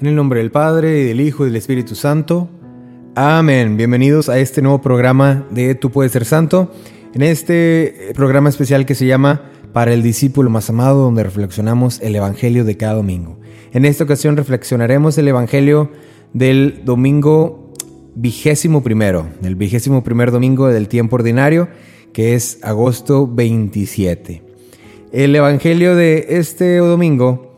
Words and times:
En 0.00 0.06
el 0.06 0.14
nombre 0.14 0.40
del 0.40 0.50
Padre, 0.50 1.02
y 1.02 1.04
del 1.04 1.20
Hijo 1.20 1.44
y 1.44 1.48
del 1.48 1.56
Espíritu 1.56 1.94
Santo. 1.94 2.48
Amén. 3.14 3.76
Bienvenidos 3.76 4.30
a 4.30 4.38
este 4.38 4.62
nuevo 4.62 4.80
programa 4.80 5.46
de 5.50 5.74
Tú 5.74 5.90
puedes 5.90 6.12
ser 6.12 6.24
santo. 6.24 6.72
En 7.12 7.20
este 7.20 8.08
eh, 8.08 8.14
programa 8.14 8.48
especial 8.48 8.86
que 8.86 8.94
se 8.94 9.04
llama 9.04 9.42
Para 9.74 9.92
el 9.92 10.02
discípulo 10.02 10.48
más 10.48 10.70
amado, 10.70 11.02
donde 11.02 11.22
reflexionamos 11.22 12.00
el 12.00 12.16
Evangelio 12.16 12.64
de 12.64 12.78
cada 12.78 12.94
domingo. 12.94 13.38
En 13.74 13.84
esta 13.84 14.04
ocasión 14.04 14.38
reflexionaremos 14.38 15.18
el 15.18 15.28
Evangelio 15.28 15.90
del 16.32 16.80
domingo 16.86 17.74
vigésimo 18.14 18.82
primero, 18.82 19.26
del 19.42 19.54
vigésimo 19.54 20.02
primer 20.02 20.30
domingo 20.30 20.68
del 20.68 20.88
tiempo 20.88 21.16
ordinario, 21.16 21.68
que 22.14 22.34
es 22.34 22.58
agosto 22.62 23.26
27. 23.30 24.42
El 25.12 25.36
Evangelio 25.36 25.94
de 25.94 26.24
este 26.30 26.78
domingo 26.78 27.54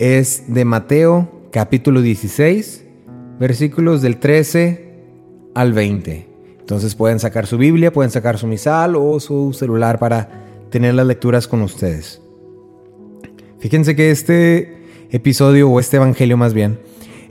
es 0.00 0.52
de 0.52 0.64
Mateo 0.64 1.33
capítulo 1.54 2.02
16, 2.02 2.84
versículos 3.38 4.02
del 4.02 4.16
13 4.16 4.90
al 5.54 5.72
20. 5.72 6.26
Entonces 6.58 6.96
pueden 6.96 7.20
sacar 7.20 7.46
su 7.46 7.58
Biblia, 7.58 7.92
pueden 7.92 8.10
sacar 8.10 8.38
su 8.38 8.48
misal 8.48 8.96
o 8.96 9.20
su 9.20 9.52
celular 9.52 10.00
para 10.00 10.28
tener 10.70 10.94
las 10.94 11.06
lecturas 11.06 11.46
con 11.46 11.62
ustedes. 11.62 12.20
Fíjense 13.60 13.94
que 13.94 14.10
este 14.10 14.78
episodio 15.10 15.70
o 15.70 15.78
este 15.78 15.98
evangelio 15.98 16.36
más 16.36 16.54
bien 16.54 16.80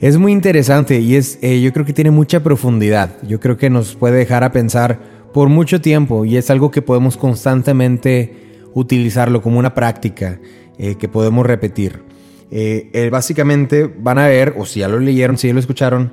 es 0.00 0.16
muy 0.16 0.32
interesante 0.32 1.00
y 1.00 1.16
es 1.16 1.38
eh, 1.42 1.60
yo 1.60 1.74
creo 1.74 1.84
que 1.84 1.92
tiene 1.92 2.10
mucha 2.10 2.42
profundidad. 2.42 3.10
Yo 3.28 3.40
creo 3.40 3.58
que 3.58 3.68
nos 3.68 3.94
puede 3.94 4.16
dejar 4.16 4.42
a 4.42 4.52
pensar 4.52 5.00
por 5.34 5.50
mucho 5.50 5.82
tiempo 5.82 6.24
y 6.24 6.38
es 6.38 6.48
algo 6.48 6.70
que 6.70 6.80
podemos 6.80 7.18
constantemente 7.18 8.62
utilizarlo 8.72 9.42
como 9.42 9.58
una 9.58 9.74
práctica 9.74 10.40
eh, 10.78 10.94
que 10.94 11.08
podemos 11.08 11.44
repetir. 11.44 12.13
Eh, 12.56 12.88
eh, 12.92 13.10
básicamente 13.10 13.92
van 13.98 14.16
a 14.16 14.28
ver, 14.28 14.54
o 14.56 14.64
si 14.64 14.78
ya 14.78 14.86
lo 14.86 15.00
leyeron, 15.00 15.36
si 15.36 15.48
ya 15.48 15.54
lo 15.54 15.58
escucharon, 15.58 16.12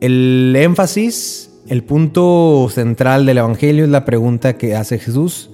el 0.00 0.56
énfasis, 0.58 1.52
el 1.68 1.84
punto 1.84 2.66
central 2.68 3.26
del 3.26 3.38
Evangelio 3.38 3.84
es 3.84 3.90
la 3.90 4.04
pregunta 4.04 4.58
que 4.58 4.74
hace 4.74 4.98
Jesús, 4.98 5.50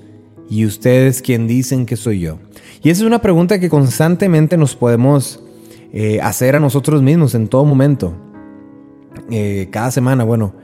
¿y 0.49 0.65
ustedes 0.65 1.21
quién 1.21 1.47
dicen 1.47 1.85
que 1.85 1.97
soy 1.97 2.21
yo? 2.21 2.39
Y 2.83 2.89
esa 2.89 3.03
es 3.03 3.07
una 3.07 3.21
pregunta 3.21 3.61
que 3.61 3.69
constantemente 3.69 4.57
nos 4.57 4.75
podemos 4.77 5.45
eh, 5.93 6.21
hacer 6.23 6.57
a 6.57 6.61
nosotros 6.61 7.03
mismos 7.03 7.35
en 7.35 7.47
todo 7.47 7.67
momento. 7.67 8.17
cada 9.71 9.91
semana, 9.91 10.25
bueno, 10.25 10.55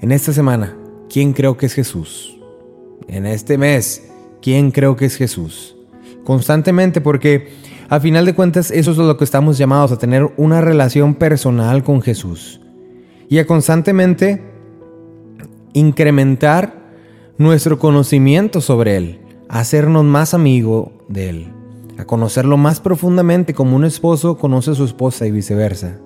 en 0.00 0.10
esta 0.10 0.32
semana, 0.32 0.74
¿quién 1.10 1.34
creo 1.34 1.58
que 1.58 1.66
es 1.66 1.74
Jesús? 1.74 2.38
En 3.08 3.26
este 3.26 3.58
mes, 3.58 4.08
¿quién 4.40 4.70
creo 4.70 4.96
que 4.96 5.04
es 5.04 5.16
Jesús? 5.16 5.76
Constantemente 6.24 7.02
porque 7.02 7.66
a 7.88 8.00
final 8.00 8.26
de 8.26 8.34
cuentas 8.34 8.70
eso 8.70 8.90
es 8.90 8.96
lo 8.96 9.16
que 9.16 9.24
estamos 9.24 9.58
llamados 9.58 9.92
a 9.92 9.98
tener 9.98 10.28
una 10.36 10.60
relación 10.60 11.14
personal 11.14 11.84
con 11.84 12.02
Jesús 12.02 12.60
y 13.28 13.38
a 13.38 13.46
constantemente 13.46 14.42
incrementar 15.72 16.86
nuestro 17.38 17.78
conocimiento 17.78 18.60
sobre 18.60 18.96
Él, 18.96 19.20
a 19.48 19.60
hacernos 19.60 20.04
más 20.04 20.34
amigo 20.34 20.92
de 21.08 21.28
Él, 21.28 21.52
a 21.98 22.04
conocerlo 22.04 22.56
más 22.56 22.80
profundamente 22.80 23.54
como 23.54 23.76
un 23.76 23.84
esposo 23.84 24.38
conoce 24.38 24.72
a 24.72 24.74
su 24.74 24.84
esposa 24.84 25.26
y 25.26 25.30
viceversa. 25.30 25.98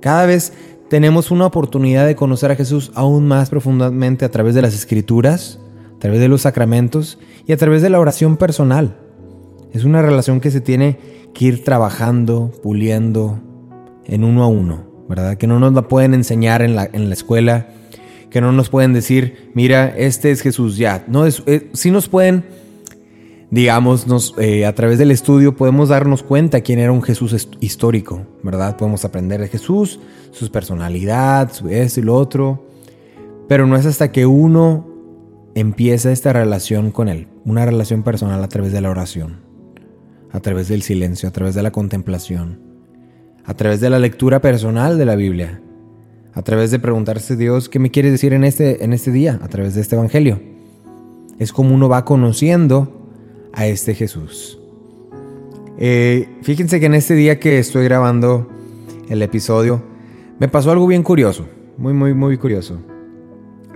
Cada 0.00 0.26
vez 0.26 0.52
tenemos 0.88 1.30
una 1.30 1.46
oportunidad 1.46 2.06
de 2.06 2.16
conocer 2.16 2.50
a 2.50 2.56
Jesús 2.56 2.92
aún 2.94 3.26
más 3.26 3.48
profundamente 3.48 4.24
a 4.24 4.30
través 4.30 4.54
de 4.54 4.62
las 4.62 4.74
escrituras, 4.74 5.60
a 5.96 5.98
través 5.98 6.20
de 6.20 6.28
los 6.28 6.42
sacramentos 6.42 7.18
y 7.46 7.52
a 7.52 7.56
través 7.56 7.80
de 7.80 7.90
la 7.90 8.00
oración 8.00 8.36
personal. 8.36 9.03
Es 9.74 9.82
una 9.82 10.02
relación 10.02 10.40
que 10.40 10.52
se 10.52 10.60
tiene 10.60 10.98
que 11.34 11.46
ir 11.46 11.64
trabajando, 11.64 12.52
puliendo 12.62 13.40
en 14.04 14.22
uno 14.22 14.44
a 14.44 14.46
uno, 14.46 14.84
¿verdad? 15.08 15.36
Que 15.36 15.48
no 15.48 15.58
nos 15.58 15.72
la 15.72 15.88
pueden 15.88 16.14
enseñar 16.14 16.62
en 16.62 16.76
la, 16.76 16.88
en 16.92 17.08
la 17.08 17.14
escuela, 17.14 17.66
que 18.30 18.40
no 18.40 18.52
nos 18.52 18.70
pueden 18.70 18.92
decir, 18.92 19.50
mira, 19.52 19.92
este 19.96 20.30
es 20.30 20.42
Jesús 20.42 20.76
ya. 20.76 21.04
No, 21.08 21.26
es, 21.26 21.42
eh, 21.46 21.70
sí 21.72 21.90
nos 21.90 22.08
pueden, 22.08 22.44
digamos, 23.50 24.06
nos, 24.06 24.36
eh, 24.38 24.64
a 24.64 24.76
través 24.76 25.00
del 25.00 25.10
estudio 25.10 25.56
podemos 25.56 25.88
darnos 25.88 26.22
cuenta 26.22 26.60
quién 26.60 26.78
era 26.78 26.92
un 26.92 27.02
Jesús 27.02 27.48
histórico, 27.58 28.28
¿verdad? 28.44 28.76
Podemos 28.76 29.04
aprender 29.04 29.40
de 29.40 29.48
Jesús, 29.48 29.98
su 30.30 30.52
personalidad, 30.52 31.52
su 31.52 31.68
esto 31.68 31.98
y 31.98 32.04
lo 32.04 32.14
otro, 32.14 32.68
pero 33.48 33.66
no 33.66 33.74
es 33.74 33.86
hasta 33.86 34.12
que 34.12 34.24
uno 34.24 34.86
empieza 35.56 36.12
esta 36.12 36.32
relación 36.32 36.92
con 36.92 37.08
Él, 37.08 37.26
una 37.44 37.66
relación 37.66 38.04
personal 38.04 38.44
a 38.44 38.48
través 38.48 38.70
de 38.70 38.80
la 38.80 38.90
oración 38.90 39.43
a 40.34 40.40
través 40.40 40.66
del 40.66 40.82
silencio, 40.82 41.28
a 41.28 41.32
través 41.32 41.54
de 41.54 41.62
la 41.62 41.70
contemplación, 41.70 42.58
a 43.44 43.54
través 43.54 43.80
de 43.80 43.88
la 43.88 44.00
lectura 44.00 44.40
personal 44.40 44.98
de 44.98 45.04
la 45.04 45.14
Biblia, 45.14 45.60
a 46.32 46.42
través 46.42 46.72
de 46.72 46.80
preguntarse 46.80 47.36
Dios, 47.36 47.68
¿qué 47.68 47.78
me 47.78 47.92
quiere 47.92 48.10
decir 48.10 48.32
en 48.32 48.42
este, 48.42 48.84
en 48.84 48.92
este 48.92 49.12
día? 49.12 49.38
A 49.42 49.48
través 49.48 49.76
de 49.76 49.80
este 49.80 49.94
Evangelio. 49.94 50.40
Es 51.38 51.52
como 51.52 51.72
uno 51.72 51.88
va 51.88 52.04
conociendo 52.04 53.08
a 53.52 53.68
este 53.68 53.94
Jesús. 53.94 54.58
Eh, 55.78 56.28
fíjense 56.42 56.80
que 56.80 56.86
en 56.86 56.94
este 56.94 57.14
día 57.14 57.38
que 57.38 57.60
estoy 57.60 57.84
grabando 57.84 58.48
el 59.08 59.22
episodio, 59.22 59.84
me 60.40 60.48
pasó 60.48 60.72
algo 60.72 60.88
bien 60.88 61.04
curioso, 61.04 61.46
muy, 61.78 61.92
muy, 61.92 62.12
muy 62.12 62.38
curioso. 62.38 62.80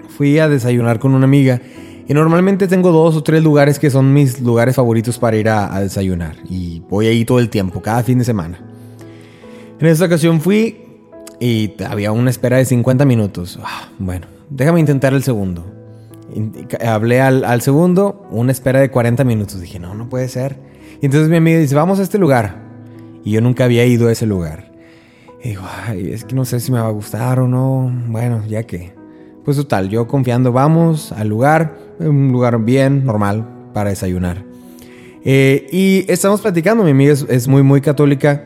Fui 0.09 0.41
a 0.41 0.49
desayunar 0.49 0.99
con 0.99 1.15
una 1.15 1.25
amiga 1.25 1.63
y 2.09 2.15
normalmente 2.15 2.67
tengo 2.69 2.91
dos 2.91 3.17
o 3.17 3.23
tres 3.23 3.43
lugares 3.43 3.79
que 3.79 3.91
son 3.91 4.15
mis 4.15 4.41
lugares 4.41 4.75
favoritos 4.75 5.19
para 5.19 5.37
ir 5.37 5.51
a, 5.51 5.79
desayunar. 5.81 6.37
Y 6.49 6.81
voy 6.89 7.07
ahí 7.07 7.27
todo 7.27 7.39
el 7.39 7.51
tiempo, 7.51 7.83
cada 7.83 8.03
fin 8.03 8.19
de 8.19 8.25
semana. 8.25 8.59
En 9.79 9.87
esta 9.87 10.07
ocasión 10.07 10.41
fui 10.41 10.87
y 11.39 11.75
había 11.85 12.11
una 12.13 12.31
espera 12.31 12.57
de 12.57 12.65
50 12.65 13.05
minutos. 13.05 13.59
Ah, 13.63 13.91
bueno, 13.99 14.27
déjame 14.49 14.81
intentar 14.81 15.13
el 15.13 15.23
segundo. 15.23 15.67
Hablé 16.83 17.21
al, 17.21 17.61
segundo, 17.61 18.27
una 18.31 18.53
espera 18.53 18.81
de 18.81 18.91
40 18.91 19.25
minutos. 19.25 19.61
Dije, 19.61 19.79
no, 19.79 19.95
no 19.95 20.09
puede 20.09 20.29
ser. 20.29 20.57
Y 21.03 21.07
entonces 21.07 21.29
mi 21.29 21.37
amiga 21.37 21.59
dice, 21.59 21.75
vamos 21.75 22.01
a 22.01 22.03
este 22.03 22.17
lugar. 22.17 22.57
Y 23.23 23.33
yo 23.33 23.43
nunca 23.43 23.65
había 23.65 23.85
ido 23.85 24.09
a 24.09 24.13
ese 24.13 24.25
lugar. 24.25 24.73
Y 25.45 25.51
digo, 25.51 25.63
es 25.95 26.25
que 26.25 26.35
no 26.35 26.47
sé 26.47 26.59
si 26.61 26.73
me 26.73 26.81
va 26.81 26.87
a 26.87 26.91
gustar 26.91 27.39
o 27.39 27.49
no. 27.49 27.93
Bueno, 28.07 28.43
ya 28.49 28.63
que. 28.63 28.98
Pues 29.49 29.57
total, 29.57 29.89
yo 29.89 30.07
confiando, 30.07 30.53
vamos 30.53 31.11
al 31.11 31.29
lugar, 31.29 31.79
un 32.01 32.31
lugar 32.33 32.63
bien, 32.63 33.07
normal, 33.07 33.49
para 33.73 33.89
desayunar. 33.89 34.45
Eh, 35.25 35.67
y 35.73 36.05
estamos 36.13 36.43
platicando, 36.43 36.85
mi 36.85 36.91
amiga 36.91 37.15
es, 37.15 37.49
muy, 37.49 37.63
muy 37.63 37.81
católica, 37.81 38.45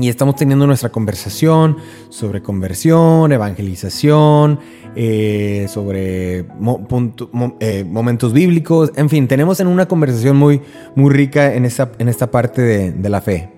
y 0.00 0.08
estamos 0.08 0.34
teniendo 0.34 0.66
nuestra 0.66 0.88
conversación 0.88 1.76
sobre 2.08 2.42
conversión, 2.42 3.30
evangelización, 3.30 4.58
eh, 4.96 5.66
sobre 5.68 6.38
eh, 6.40 7.84
momentos 7.88 8.32
bíblicos, 8.32 8.90
en 8.96 9.08
fin, 9.08 9.28
tenemos 9.28 9.60
en 9.60 9.68
una 9.68 9.86
conversación 9.86 10.36
muy, 10.36 10.60
muy 10.96 11.14
rica 11.14 11.54
en 11.54 11.64
esta, 11.64 11.92
en 12.00 12.08
esta 12.08 12.28
parte 12.28 12.60
de, 12.60 12.90
de 12.90 13.08
la 13.08 13.20
fe. 13.20 13.50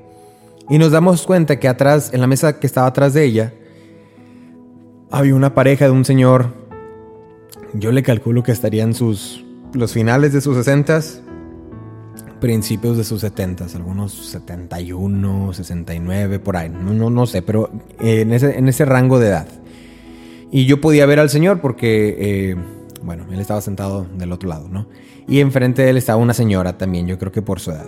Y 0.69 0.77
nos 0.77 0.93
damos 0.93 1.23
cuenta 1.27 1.59
que 1.59 1.69
atrás, 1.69 2.11
en 2.13 2.21
la 2.21 2.27
mesa 2.27 2.61
que 2.61 2.67
estaba 2.67 2.87
atrás 2.87 3.15
de 3.15 3.25
ella, 3.25 3.55
había 5.11 5.35
una 5.35 5.55
pareja 5.55 5.87
de 5.87 5.91
un 5.91 6.05
señor, 6.05 6.55
yo 7.75 7.93
le 7.93 8.03
calculo 8.03 8.43
que 8.43 8.53
estarían 8.53 8.95
sus, 8.95 9.45
los 9.75 9.93
finales 9.93 10.33
de 10.33 10.41
sus 10.41 10.57
60 10.57 11.01
principios 12.41 12.97
de 12.97 13.05
sus 13.05 13.21
70 13.21 13.67
algunos 13.75 14.13
71, 14.13 15.53
69, 15.53 16.39
por 16.39 16.57
ahí, 16.57 16.71
no, 16.71 17.11
no, 17.11 17.27
sé, 17.27 17.43
pero 17.43 17.71
en, 17.99 18.33
ese, 18.33 18.59
en 18.59 18.67
ese 18.69 18.85
rango 18.87 19.19
de 19.19 19.29
edad. 19.29 19.49
Y 20.51 20.65
yo 20.65 20.81
podía 20.81 21.07
ver 21.07 21.21
al 21.21 21.29
señor 21.29 21.61
porque, 21.61 22.17
eh, 22.19 22.57
bueno, 23.03 23.27
él 23.31 23.41
estaba 23.41 23.61
sentado 23.61 24.07
del 24.17 24.33
otro 24.33 24.49
lado, 24.49 24.69
¿no? 24.69 24.89
Y 25.29 25.41
enfrente 25.41 25.83
de 25.83 25.91
él 25.91 25.97
estaba 25.97 26.17
una 26.17 26.33
señora 26.33 26.79
también, 26.79 27.07
yo 27.07 27.19
creo 27.19 27.31
que 27.31 27.43
por 27.43 27.61
su 27.61 27.73
edad. 27.73 27.87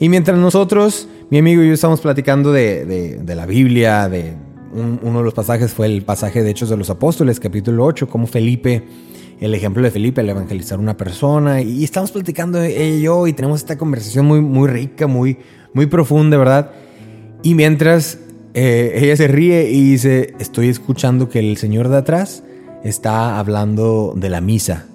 Y 0.00 0.08
mientras 0.08 0.36
nosotros, 0.38 1.08
mi 1.30 1.38
amigo 1.38 1.62
y 1.62 1.68
yo 1.68 1.74
estamos 1.74 2.00
platicando 2.00 2.52
de, 2.52 2.84
de 2.84 3.34
la 3.34 3.46
Biblia, 3.46 4.08
de, 4.08 4.34
uno 4.72 5.18
de 5.18 5.24
los 5.24 5.34
pasajes 5.34 5.72
fue 5.72 5.86
el 5.86 6.02
pasaje 6.02 6.42
de 6.42 6.50
Hechos 6.50 6.68
de 6.68 6.76
los 6.76 6.90
Apóstoles, 6.90 7.40
capítulo 7.40 7.84
8, 7.84 8.08
como 8.08 8.26
Felipe, 8.26 8.84
el 9.40 9.54
ejemplo 9.54 9.82
de 9.82 9.90
Felipe 9.90 10.20
al 10.20 10.28
evangelizar 10.28 10.78
una 10.78 10.96
persona. 10.96 11.60
Y 11.62 11.84
estamos 11.84 12.10
platicando 12.10 12.62
ella 12.62 12.96
y 12.96 13.02
yo 13.02 13.26
y 13.26 13.32
tenemos 13.32 13.60
esta 13.60 13.78
conversación 13.78 14.26
muy, 14.26 14.40
muy 14.40 14.68
rica, 14.68 15.06
muy, 15.06 15.38
muy 15.72 15.86
profunda, 15.86 16.36
¿verdad? 16.36 16.70
Y 17.42 17.54
mientras 17.54 18.18
eh, 18.54 18.92
ella 18.96 19.16
se 19.16 19.28
ríe 19.28 19.70
y 19.70 19.92
dice, 19.92 20.34
estoy 20.38 20.68
escuchando 20.68 21.28
que 21.28 21.38
el 21.38 21.56
señor 21.56 21.88
de 21.88 21.98
atrás 21.98 22.42
está 22.84 23.38
hablando 23.38 24.14
de 24.16 24.30
la 24.30 24.40
misa. 24.40 24.86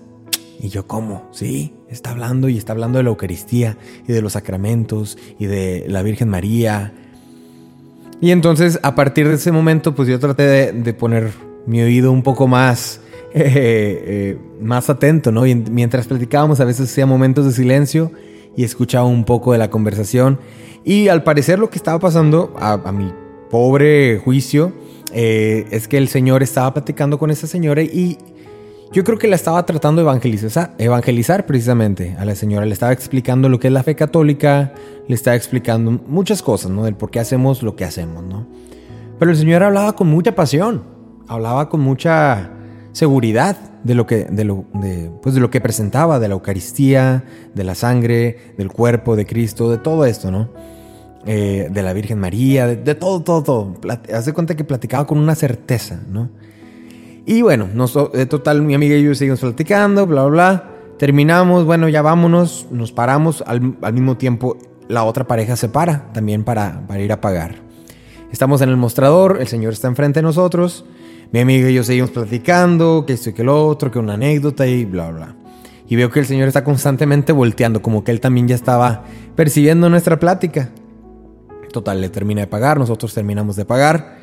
Y 0.60 0.70
yo, 0.70 0.88
¿cómo? 0.88 1.28
Sí, 1.31 1.74
está 1.90 2.12
hablando 2.12 2.48
y 2.48 2.58
está 2.58 2.74
hablando 2.74 2.98
de 2.98 3.04
la 3.04 3.10
Eucaristía 3.10 3.78
y 4.08 4.14
de 4.14 4.22
los 4.22 4.34
sacramentos 4.34 5.18
y 5.40 5.46
de 5.46 5.86
la 5.88 6.02
Virgen 6.04 6.30
María. 6.30 6.94
Y 8.24 8.31
entonces, 8.31 8.80
a 8.84 8.96
partir 8.96 9.28
de 9.28 9.34
ese 9.34 9.52
momento, 9.52 9.96
pues 9.96 10.08
yo 10.08 10.18
traté 10.18 10.72
de, 10.72 10.94
poner 10.94 11.31
mi 11.66 11.81
oído 11.81 12.10
un 12.10 12.24
poco 12.24 12.48
más, 12.48 13.02
eh, 13.34 13.36
eh, 13.36 14.38
más 14.62 14.90
atento, 14.90 15.30
¿no? 15.34 15.46
Y 15.46 15.56
mientras 15.56 16.08
platicábamos, 16.08 16.62
a 16.62 16.64
veces 16.64 16.90
hacía 16.90 17.06
momentos 17.06 17.44
de 17.46 17.52
silencio 17.52 18.14
y 18.56 18.64
escuchaba 18.64 19.04
un 19.04 19.25
poco 19.25 19.52
de 19.52 19.58
la 19.58 19.70
conversación. 19.70 20.40
Y 20.86 21.10
al 21.10 21.24
parecer 21.24 21.60
lo 21.60 21.70
que 21.70 21.75
estaba 21.75 22.00
pasando, 22.00 22.54
a, 22.58 22.75
a 22.86 22.94
mi 22.94 23.12
pobre 23.50 24.22
juicio, 24.24 24.72
eh, 25.12 25.66
es 25.72 25.90
que 25.90 25.98
el 25.98 26.08
Señor 26.08 26.44
estaba 26.44 26.74
platicando 26.74 27.20
con 27.20 27.30
esa 27.30 27.46
señora 27.46 27.81
y 27.81 28.18
yo 28.94 29.04
creo 29.04 29.18
que 29.18 29.28
la 29.28 29.36
estaba 29.36 29.66
tratando 29.66 30.01
de 30.01 30.07
evangelizar, 30.07 30.75
evangelizar 30.78 31.48
precisamente 31.48 32.16
a 32.19 32.25
la 32.25 32.36
señora. 32.36 32.66
Le 32.68 32.74
estaba 32.74 32.94
explicando 32.94 33.50
lo 33.50 33.60
que 33.60 33.68
es 33.68 33.74
la 33.74 33.81
fe 33.81 33.95
católica, 33.95 34.74
le 35.07 35.16
estaba 35.16 35.36
explicando 35.36 36.00
muchas 36.07 36.44
cosas, 36.44 36.69
¿no? 36.69 36.84
Del 36.86 36.95
por 36.95 37.10
qué 37.10 37.19
hacemos 37.19 37.63
lo 37.63 37.75
que 37.75 37.86
hacemos, 37.86 38.24
¿no? 38.24 38.45
Pero 39.18 39.31
el 39.31 39.38
Señor 39.38 39.63
hablaba 39.63 39.95
con 39.95 40.07
mucha 40.10 40.36
pasión, 40.36 40.84
hablaba 41.28 41.69
con 41.69 41.81
mucha 41.81 42.51
seguridad 42.92 43.57
de 43.84 43.95
lo 43.95 44.06
que, 44.06 44.25
de 44.25 44.44
lo, 44.44 44.66
de, 44.75 45.12
pues 45.24 45.34
de 45.34 45.42
lo 45.42 45.50
que 45.50 45.60
presentaba, 45.60 46.19
de 46.19 46.28
la 46.28 46.36
Eucaristía, 46.36 47.24
de 47.56 47.63
la 47.63 47.74
sangre, 47.74 48.54
del 48.57 48.72
cuerpo 48.72 49.16
de 49.16 49.25
Cristo, 49.25 49.72
de 49.72 49.80
todo 49.80 50.06
esto, 50.06 50.30
¿no? 50.30 50.50
Eh, 51.25 51.68
de 51.72 51.81
la 51.81 51.94
Virgen 51.94 52.19
María, 52.19 52.68
de, 52.68 52.75
de 52.75 52.94
todo, 52.94 53.24
todo, 53.24 53.42
todo. 53.42 53.75
Hace 54.13 54.34
cuenta 54.34 54.56
que 54.56 54.63
platicaba 54.63 55.07
con 55.07 55.18
una 55.18 55.34
certeza, 55.34 56.00
¿no? 56.07 56.30
Y 57.25 57.42
bueno, 57.42 57.70
nos, 57.74 57.98
de 58.12 58.25
total, 58.25 58.62
mi 58.62 58.74
amiga 58.74 58.96
y 58.96 59.04
yo 59.04 59.16
seguimos 59.16 59.40
platicando, 59.40 60.06
bla, 60.06 60.24
bla, 60.25 60.31
bla. 60.31 60.70
Terminamos, 60.98 61.66
bueno, 61.66 61.88
ya 61.90 62.02
vámonos, 62.02 62.68
nos 62.70 62.92
paramos. 62.92 63.44
Al, 63.48 63.78
al 63.81 63.94
mismo 63.94 64.18
tiempo, 64.18 64.58
la 64.88 65.04
otra 65.04 65.25
pareja 65.25 65.56
se 65.56 65.70
para 65.70 66.12
también 66.14 66.44
para, 66.44 66.86
para 66.88 67.02
ir 67.02 67.12
a 67.12 67.22
pagar. 67.22 67.56
Estamos 68.31 68.62
en 68.62 68.70
el 68.70 68.78
mostrador, 68.78 69.38
el 69.40 69.48
señor 69.48 69.74
está 69.74 69.88
enfrente 69.88 70.20
de 70.20 70.24
nosotros. 70.24 70.86
Mi 71.31 71.40
amiga 71.40 71.70
y 71.70 71.74
yo 71.74 71.84
seguimos 71.84 72.12
platicando, 72.12 73.06
que 73.08 73.14
esto 73.14 73.30
y 73.30 73.34
que 73.34 73.44
lo 73.44 73.68
otro, 73.68 73.90
que 73.90 74.00
una 74.00 74.16
anécdota 74.16 74.68
y 74.68 74.86
bla, 74.86 75.12
bla. 75.12 75.36
Y 75.88 75.96
veo 75.96 76.10
que 76.10 76.20
el 76.20 76.25
señor 76.25 76.48
está 76.48 76.64
constantemente 76.64 77.31
volteando, 77.31 77.81
como 77.81 78.04
que 78.04 78.12
él 78.12 78.20
también 78.20 78.48
ya 78.48 78.56
estaba 78.56 79.04
percibiendo 79.36 79.90
nuestra 79.90 80.20
plática. 80.20 80.70
Total, 81.72 82.02
le 82.02 82.10
termina 82.10 82.42
de 82.42 82.48
pagar, 82.48 82.78
nosotros 82.78 83.14
terminamos 83.14 83.56
de 83.56 83.66
pagar. 83.66 84.23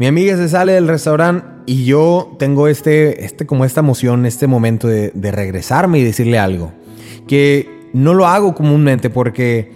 Mi 0.00 0.06
amiga 0.06 0.34
se 0.34 0.48
sale 0.48 0.72
del 0.72 0.88
restaurante 0.88 1.46
y 1.66 1.84
yo 1.84 2.34
tengo 2.38 2.68
este, 2.68 3.22
este 3.26 3.44
como 3.44 3.66
esta 3.66 3.80
emoción, 3.80 4.24
este 4.24 4.46
momento 4.46 4.88
de, 4.88 5.12
regresarme 5.30 5.98
y 5.98 6.02
decirle 6.04 6.38
algo. 6.38 6.72
Que 7.28 7.90
no 7.92 8.14
lo 8.14 8.26
hago 8.26 8.54
comúnmente 8.54 9.10
porque 9.10 9.70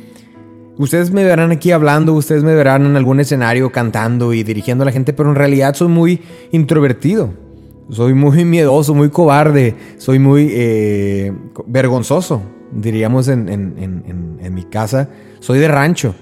ustedes 0.79 1.11
me 1.11 1.25
verán 1.25 1.50
aquí 1.50 1.73
hablando, 1.73 2.15
ustedes 2.15 2.43
me 2.43 2.55
verán 2.55 2.87
en 2.87 2.97
algún 2.97 3.21
escenario 3.21 3.71
cantando 3.71 4.32
y 4.32 4.44
dirigiendo 4.44 4.81
a 4.81 4.87
la 4.87 4.93
gente, 4.93 5.12
pero 5.12 5.29
en 5.29 5.35
realidad 5.35 5.75
soy 5.75 5.88
muy 5.88 6.23
introvertido. 6.53 7.35
Soy 7.91 8.15
muy 8.15 8.44
miedoso, 8.47 8.94
muy 8.94 9.11
cobarde, 9.11 9.77
soy 9.99 10.19
muy 10.20 10.49
eh, 10.53 11.35
vergonzoso, 11.67 12.41
diríamos 12.73 13.29
en 13.29 14.55
mi 14.55 14.65
casa. 14.65 15.11
Soy 15.41 15.59
de 15.59 15.69
rancho. 15.69 16.15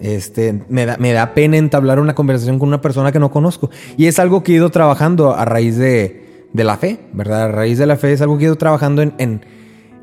Este, 0.00 0.62
me, 0.68 0.86
da, 0.86 0.96
me 0.98 1.12
da 1.12 1.34
pena 1.34 1.56
entablar 1.56 1.98
una 1.98 2.14
conversación 2.14 2.58
con 2.58 2.68
una 2.68 2.80
persona 2.80 3.12
que 3.12 3.18
no 3.18 3.30
conozco. 3.30 3.70
Y 3.96 4.06
es 4.06 4.18
algo 4.18 4.42
que 4.42 4.52
he 4.52 4.56
ido 4.56 4.70
trabajando 4.70 5.34
a 5.34 5.44
raíz 5.44 5.76
de, 5.76 6.46
de 6.52 6.64
la 6.64 6.76
fe, 6.76 7.00
¿verdad? 7.12 7.44
A 7.44 7.48
raíz 7.48 7.78
de 7.78 7.86
la 7.86 7.96
fe 7.96 8.12
es 8.12 8.20
algo 8.20 8.38
que 8.38 8.44
he 8.44 8.46
ido 8.46 8.56
trabajando 8.56 9.02
en, 9.02 9.14
en, 9.18 9.40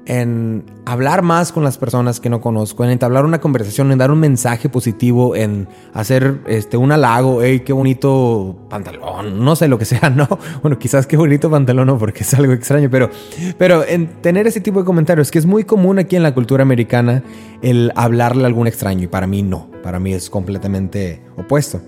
en, 0.06 0.64
hablar 0.86 1.22
más 1.22 1.52
con 1.52 1.64
las 1.64 1.78
personas 1.78 2.20
que 2.20 2.30
no 2.30 2.42
conozco, 2.42 2.84
en 2.84 2.92
entablar 2.92 3.26
una 3.26 3.40
conversación, 3.40 3.92
en 3.92 3.98
dar 3.98 4.12
un 4.12 4.20
mensaje 4.20 4.70
positivo, 4.70 5.36
en 5.36 5.68
hacer 5.94 6.42
este, 6.48 6.78
un 6.78 6.92
halago, 6.92 7.42
hey, 7.42 7.62
qué 7.62 7.74
bonito 7.74 8.56
pantalón, 8.70 9.44
no 9.44 9.56
sé 9.56 9.68
lo 9.68 9.78
que 9.78 9.86
sea, 9.86 10.10
¿no? 10.16 10.28
Bueno, 10.62 10.78
quizás 10.78 11.08
qué 11.08 11.18
bonito 11.18 11.50
pantalón, 11.50 11.88
no, 11.88 11.98
porque 11.98 12.24
es 12.24 12.34
algo 12.34 12.54
extraño, 12.54 12.90
pero, 12.90 13.10
pero 13.58 13.86
en 13.88 14.08
tener 14.22 14.48
ese 14.48 14.62
tipo 14.62 14.80
de 14.80 14.86
comentarios, 14.86 15.32
que 15.32 15.40
es 15.40 15.46
muy 15.46 15.64
común 15.64 16.00
aquí 16.00 16.16
en 16.16 16.24
la 16.24 16.34
cultura 16.34 16.64
americana, 16.64 17.24
el 17.62 17.92
hablarle 17.96 18.44
a 18.44 18.48
algún 18.48 18.68
extraño, 18.68 19.04
y 19.04 19.08
para 19.08 19.28
mí 19.28 19.42
no, 19.42 19.70
para 19.84 20.00
mí 20.00 20.14
es 20.14 20.30
completamente 20.30 21.22
opuesto. 21.38 21.82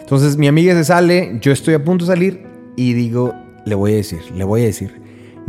Entonces 0.00 0.36
mi 0.36 0.48
amiga 0.48 0.74
se 0.74 0.82
sale, 0.82 1.38
yo 1.40 1.52
estoy 1.52 1.74
a 1.74 1.84
punto 1.84 2.04
de 2.04 2.12
salir 2.12 2.42
y 2.74 2.94
digo, 2.94 3.32
le 3.64 3.76
voy 3.76 3.92
a 3.92 3.96
decir, 3.96 4.20
le 4.34 4.42
voy 4.42 4.62
a 4.62 4.64
decir, 4.64 4.99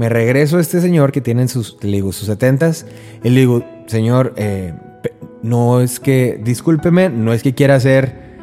me 0.02 0.10
regreso 0.10 0.58
a 0.58 0.62
este 0.62 0.82
señor 0.82 1.12
que 1.12 1.22
tiene 1.22 1.48
sus, 1.48 1.78
le 1.84 1.92
digo, 1.92 2.12
sus 2.12 2.26
setentas. 2.26 2.88
Y 3.24 3.30
le 3.30 3.42
digo, 3.42 3.64
señor, 3.86 4.34
eh, 4.36 4.74
no 5.44 5.80
es 5.80 6.00
que, 6.00 6.42
discúlpeme, 6.44 7.10
no 7.10 7.34
es 7.34 7.44
que 7.44 7.54
quiera 7.54 7.80
ser, 7.80 8.40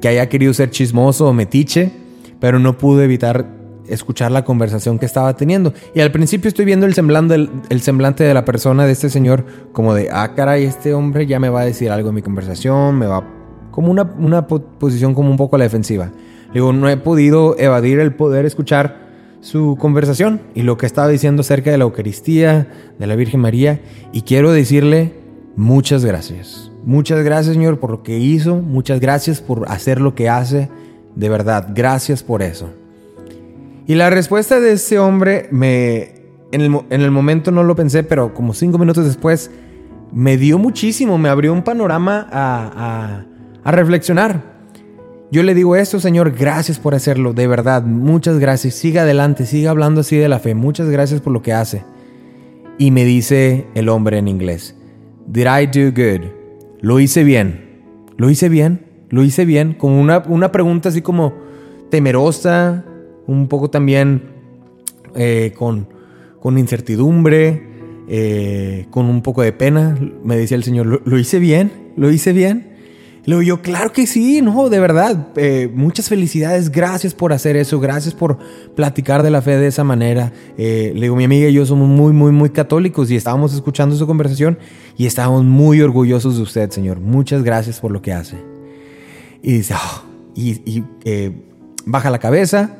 que 0.00 0.08
haya 0.08 0.26
querido 0.30 0.54
ser 0.54 0.70
chismoso 0.70 1.28
o 1.28 1.34
metiche, 1.34 1.92
pero 2.40 2.58
no 2.58 2.78
pude 2.78 3.04
evitar 3.04 3.46
escuchar 3.86 4.32
la 4.32 4.46
conversación 4.46 4.98
que 4.98 5.04
estaba 5.04 5.36
teniendo. 5.36 5.74
Y 5.94 6.00
al 6.00 6.12
principio 6.12 6.48
estoy 6.48 6.64
viendo 6.64 6.86
el 6.86 6.94
semblante, 6.94 8.24
de 8.24 8.32
la 8.32 8.46
persona, 8.46 8.86
de 8.86 8.92
este 8.92 9.10
señor, 9.10 9.44
como 9.72 9.92
de, 9.92 10.08
ah, 10.10 10.32
caray, 10.34 10.64
este 10.64 10.94
hombre 10.94 11.26
ya 11.26 11.38
me 11.38 11.50
va 11.50 11.60
a 11.60 11.64
decir 11.66 11.90
algo 11.90 12.08
en 12.08 12.14
mi 12.14 12.22
conversación, 12.22 12.98
me 12.98 13.06
va... 13.06 13.22
Como 13.70 13.90
una, 13.90 14.04
una 14.18 14.46
posición 14.46 15.12
como 15.12 15.30
un 15.30 15.36
poco 15.36 15.56
a 15.56 15.58
la 15.58 15.66
defensiva. 15.66 16.10
Le 16.46 16.54
digo, 16.54 16.72
no 16.72 16.88
he 16.88 16.96
podido 16.96 17.54
evadir 17.58 18.00
el 18.00 18.14
poder 18.14 18.46
escuchar 18.46 19.05
su 19.46 19.76
conversación 19.78 20.40
y 20.56 20.62
lo 20.62 20.76
que 20.76 20.86
estaba 20.86 21.06
diciendo 21.06 21.42
acerca 21.42 21.70
de 21.70 21.78
la 21.78 21.84
Eucaristía, 21.84 22.66
de 22.98 23.06
la 23.06 23.14
Virgen 23.14 23.38
María, 23.38 23.80
y 24.10 24.22
quiero 24.22 24.50
decirle 24.50 25.12
muchas 25.54 26.04
gracias. 26.04 26.72
Muchas 26.84 27.22
gracias, 27.22 27.54
Señor, 27.54 27.78
por 27.78 27.92
lo 27.92 28.02
que 28.02 28.18
hizo, 28.18 28.56
muchas 28.56 28.98
gracias 28.98 29.40
por 29.40 29.70
hacer 29.70 30.00
lo 30.00 30.16
que 30.16 30.28
hace, 30.28 30.68
de 31.14 31.28
verdad, 31.28 31.68
gracias 31.72 32.24
por 32.24 32.42
eso. 32.42 32.70
Y 33.86 33.94
la 33.94 34.10
respuesta 34.10 34.58
de 34.58 34.72
ese 34.72 34.98
hombre 34.98 35.46
me, 35.52 36.14
en 36.50 36.62
el, 36.62 36.80
en 36.90 37.02
el 37.02 37.12
momento 37.12 37.52
no 37.52 37.62
lo 37.62 37.76
pensé, 37.76 38.02
pero 38.02 38.34
como 38.34 38.52
cinco 38.52 38.78
minutos 38.78 39.04
después, 39.04 39.52
me 40.12 40.36
dio 40.36 40.58
muchísimo, 40.58 41.18
me 41.18 41.28
abrió 41.28 41.52
un 41.52 41.62
panorama 41.62 42.26
a, 42.32 43.24
a 43.62 43.70
reflexionar. 43.70 44.55
Yo 45.30 45.42
le 45.42 45.54
digo 45.54 45.74
esto, 45.74 45.98
Señor, 45.98 46.30
gracias 46.30 46.78
por 46.78 46.94
hacerlo, 46.94 47.32
de 47.32 47.48
verdad, 47.48 47.82
muchas 47.82 48.38
gracias. 48.38 48.74
Siga 48.74 49.02
adelante, 49.02 49.44
siga 49.44 49.70
hablando 49.70 50.02
así 50.02 50.16
de 50.16 50.28
la 50.28 50.38
fe, 50.38 50.54
muchas 50.54 50.88
gracias 50.88 51.20
por 51.20 51.32
lo 51.32 51.42
que 51.42 51.52
hace. 51.52 51.82
Y 52.78 52.92
me 52.92 53.04
dice 53.04 53.66
el 53.74 53.88
hombre 53.88 54.18
en 54.18 54.28
inglés, 54.28 54.76
Did 55.26 55.46
I 55.46 55.66
do 55.66 55.90
good? 55.90 56.26
Lo 56.80 57.00
hice 57.00 57.24
bien. 57.24 57.82
¿Lo 58.16 58.30
hice 58.30 58.48
bien? 58.48 58.86
Lo 59.08 59.24
hice 59.24 59.44
bien. 59.44 59.74
Como 59.74 60.00
una, 60.00 60.22
una 60.28 60.52
pregunta 60.52 60.90
así 60.90 61.02
como 61.02 61.34
temerosa, 61.90 62.84
un 63.26 63.48
poco 63.48 63.68
también 63.68 64.22
eh, 65.16 65.52
con, 65.58 65.88
con 66.38 66.58
incertidumbre, 66.58 67.66
eh, 68.08 68.86
con 68.90 69.06
un 69.06 69.22
poco 69.22 69.42
de 69.42 69.52
pena. 69.52 69.98
Me 70.22 70.36
decía 70.36 70.56
el 70.56 70.62
Señor, 70.62 70.86
¿lo, 70.86 71.00
lo 71.04 71.18
hice 71.18 71.40
bien? 71.40 71.72
¿Lo 71.96 72.12
hice 72.12 72.32
bien? 72.32 72.75
Luego 73.26 73.42
yo, 73.42 73.60
claro 73.60 73.92
que 73.92 74.06
sí, 74.06 74.40
no, 74.40 74.68
de 74.68 74.78
verdad. 74.78 75.28
Eh, 75.34 75.68
muchas 75.74 76.08
felicidades, 76.08 76.70
gracias 76.70 77.12
por 77.12 77.32
hacer 77.32 77.56
eso, 77.56 77.80
gracias 77.80 78.14
por 78.14 78.38
platicar 78.76 79.24
de 79.24 79.30
la 79.30 79.42
fe 79.42 79.56
de 79.56 79.66
esa 79.66 79.82
manera. 79.82 80.32
Eh, 80.56 80.92
le 80.94 81.02
digo, 81.02 81.16
mi 81.16 81.24
amiga 81.24 81.48
y 81.48 81.52
yo 81.52 81.66
somos 81.66 81.88
muy, 81.88 82.12
muy, 82.12 82.30
muy 82.30 82.50
católicos 82.50 83.10
y 83.10 83.16
estábamos 83.16 83.52
escuchando 83.52 83.96
su 83.96 84.06
conversación 84.06 84.58
y 84.96 85.06
estábamos 85.06 85.44
muy 85.44 85.82
orgullosos 85.82 86.36
de 86.36 86.42
usted, 86.42 86.70
Señor. 86.70 87.00
Muchas 87.00 87.42
gracias 87.42 87.80
por 87.80 87.90
lo 87.90 88.00
que 88.00 88.12
hace. 88.12 88.36
Y 89.42 89.54
dice, 89.54 89.74
oh, 89.74 90.02
y, 90.36 90.50
y 90.64 90.84
eh, 91.04 91.32
baja 91.84 92.10
la 92.10 92.20
cabeza. 92.20 92.76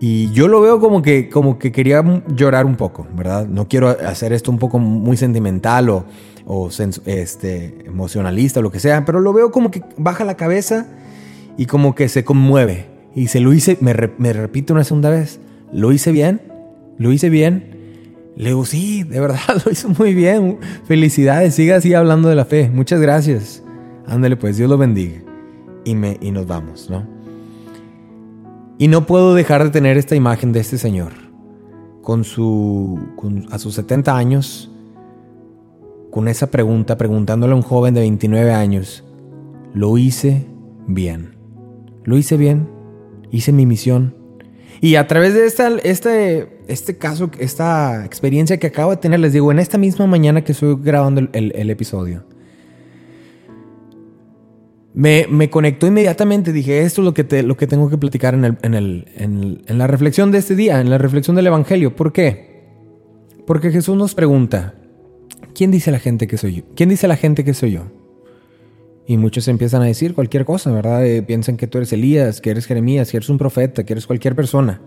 Y 0.00 0.32
yo 0.32 0.48
lo 0.48 0.62
veo 0.62 0.80
como 0.80 1.02
que, 1.02 1.28
como 1.28 1.58
que 1.58 1.70
quería 1.70 2.02
llorar 2.34 2.64
un 2.64 2.76
poco, 2.76 3.06
¿verdad? 3.14 3.46
No 3.46 3.68
quiero 3.68 3.88
hacer 3.88 4.32
esto 4.32 4.50
un 4.50 4.58
poco 4.58 4.78
muy 4.78 5.18
sentimental 5.18 5.90
o, 5.90 6.06
o 6.46 6.68
este, 7.06 7.78
emocionalista 7.86 8.60
o 8.60 8.62
lo 8.62 8.70
que 8.70 8.80
sea, 8.80 9.04
pero 9.04 9.20
lo 9.20 9.32
veo 9.32 9.50
como 9.50 9.70
que 9.70 9.82
baja 9.96 10.24
la 10.24 10.36
cabeza 10.36 10.86
y 11.56 11.66
como 11.66 11.94
que 11.94 12.08
se 12.08 12.24
conmueve. 12.24 12.86
Y 13.14 13.26
se 13.26 13.40
lo 13.40 13.52
hice, 13.52 13.76
me, 13.80 13.92
re, 13.92 14.10
repito 14.18 14.72
una 14.72 14.84
segunda 14.84 15.10
vez, 15.10 15.40
¿lo 15.72 15.92
hice 15.92 16.12
bien? 16.12 16.40
¿Lo 16.98 17.12
hice 17.12 17.28
bien? 17.28 17.78
Le 18.36 18.50
digo, 18.50 18.64
sí, 18.64 19.02
de 19.02 19.20
verdad, 19.20 19.38
lo 19.64 19.72
hizo 19.72 19.88
muy 19.88 20.14
bien. 20.14 20.58
Felicidades, 20.84 21.54
siga 21.54 21.76
así 21.76 21.92
hablando 21.94 22.28
de 22.28 22.36
la 22.36 22.44
fe. 22.44 22.70
Muchas 22.72 23.00
gracias. 23.00 23.62
Ándale, 24.06 24.36
pues, 24.36 24.56
Dios 24.56 24.70
lo 24.70 24.78
bendiga. 24.78 25.20
Y, 25.84 25.94
me, 25.94 26.18
y 26.20 26.30
nos 26.30 26.46
vamos, 26.46 26.88
¿no? 26.90 27.06
Y 28.78 28.88
no 28.88 29.06
puedo 29.06 29.34
dejar 29.34 29.64
de 29.64 29.70
tener 29.70 29.98
esta 29.98 30.16
imagen 30.16 30.52
de 30.52 30.60
este 30.60 30.78
señor, 30.78 31.12
con 32.00 32.24
su, 32.24 32.98
a 33.50 33.58
sus 33.58 33.74
70 33.74 34.16
años, 34.16 34.69
con 36.10 36.28
esa 36.28 36.50
pregunta, 36.50 36.98
preguntándole 36.98 37.52
a 37.52 37.56
un 37.56 37.62
joven 37.62 37.94
de 37.94 38.00
29 38.00 38.52
años, 38.52 39.04
¿lo 39.74 39.96
hice 39.96 40.46
bien? 40.86 41.36
Lo 42.04 42.16
hice 42.16 42.36
bien, 42.36 42.68
hice 43.30 43.52
mi 43.52 43.66
misión. 43.66 44.14
Y 44.80 44.96
a 44.96 45.06
través 45.06 45.34
de 45.34 45.46
este, 45.46 46.48
este 46.68 46.98
caso, 46.98 47.30
esta 47.38 48.04
experiencia 48.04 48.58
que 48.58 48.68
acabo 48.68 48.90
de 48.90 48.96
tener, 48.96 49.20
les 49.20 49.32
digo, 49.32 49.52
en 49.52 49.58
esta 49.58 49.78
misma 49.78 50.06
mañana 50.06 50.42
que 50.42 50.52
estoy 50.52 50.76
grabando 50.82 51.28
el, 51.32 51.70
episodio, 51.70 52.24
me, 54.94 55.50
conectó 55.50 55.86
inmediatamente. 55.86 56.52
Dije, 56.52 56.82
esto 56.82 57.02
es 57.02 57.04
lo 57.04 57.14
que, 57.14 57.24
tengo 57.66 57.90
que 57.90 57.98
platicar 57.98 58.34
en 58.34 59.78
la 59.78 59.86
reflexión 59.86 60.32
de 60.32 60.38
este 60.38 60.56
día, 60.56 60.80
en 60.80 60.88
la 60.88 60.98
reflexión 60.98 61.36
del 61.36 61.46
Evangelio. 61.46 61.94
¿Por 61.94 62.12
qué? 62.12 62.50
Porque 63.46 63.70
Jesús 63.70 63.96
nos 63.96 64.14
pregunta, 64.14 64.79
¿quién 65.54 65.70
dice 65.70 65.90
la 65.90 65.98
gente 65.98 66.26
que 66.26 66.36
soy 66.36 66.56
yo? 66.56 66.62
¿Quién 66.74 66.88
dice 66.88 67.08
la 67.08 67.16
gente 67.16 67.44
que 67.44 67.54
soy 67.54 67.72
yo? 67.72 67.82
Y 69.06 69.16
muchos 69.16 69.48
empiezan 69.48 69.82
a 69.82 69.86
decir 69.86 70.14
cualquier 70.14 70.44
cosa, 70.44 70.70
¿verdad? 70.70 71.04
Eh, 71.04 71.22
piensan 71.22 71.56
que 71.56 71.66
tú 71.66 71.78
eres 71.78 71.92
Elías, 71.92 72.40
que 72.40 72.50
eres 72.50 72.66
Jeremías, 72.66 73.10
que 73.10 73.16
eres 73.16 73.28
un 73.28 73.38
profeta, 73.38 73.84
que 73.84 73.92
eres 73.92 74.06
cualquier 74.06 74.36
persona. 74.36 74.80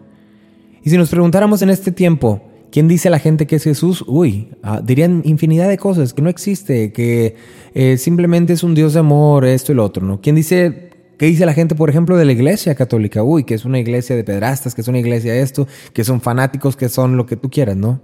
Y 0.83 0.89
si 0.89 0.97
nos 0.97 1.09
preguntáramos 1.09 1.61
en 1.61 1.69
este 1.69 1.91
tiempo, 1.91 2.41
¿Quién 2.73 2.87
dice 2.87 3.11
la 3.11 3.19
gente 3.19 3.45
que 3.45 3.57
es 3.57 3.63
Jesús? 3.65 4.03
Uy, 4.07 4.47
ah, 4.63 4.81
dirían 4.83 5.21
infinidad 5.25 5.69
de 5.69 5.77
cosas, 5.77 6.11
que 6.11 6.23
no 6.23 6.29
existe, 6.29 6.91
que 6.91 7.35
eh, 7.75 7.97
simplemente 7.99 8.53
es 8.53 8.63
un 8.63 8.73
Dios 8.73 8.93
de 8.93 9.01
amor, 9.01 9.45
esto 9.45 9.71
y 9.71 9.75
lo 9.75 9.85
otro, 9.85 10.03
¿no? 10.03 10.21
¿Quién 10.21 10.35
dice, 10.35 10.89
qué 11.19 11.27
dice 11.27 11.45
la 11.45 11.53
gente, 11.53 11.75
por 11.75 11.91
ejemplo, 11.91 12.17
de 12.17 12.25
la 12.25 12.31
iglesia 12.31 12.73
católica? 12.73 13.21
Uy, 13.21 13.43
que 13.43 13.53
es 13.53 13.63
una 13.63 13.77
iglesia 13.77 14.15
de 14.15 14.23
pedrastas, 14.23 14.73
que 14.73 14.81
es 14.81 14.87
una 14.87 14.97
iglesia 14.97 15.33
de 15.33 15.41
esto, 15.41 15.67
que 15.93 16.03
son 16.03 16.19
fanáticos, 16.19 16.75
que 16.75 16.89
son 16.89 17.15
lo 17.15 17.27
que 17.27 17.35
tú 17.35 17.51
quieras, 17.51 17.77
¿no? 17.77 18.01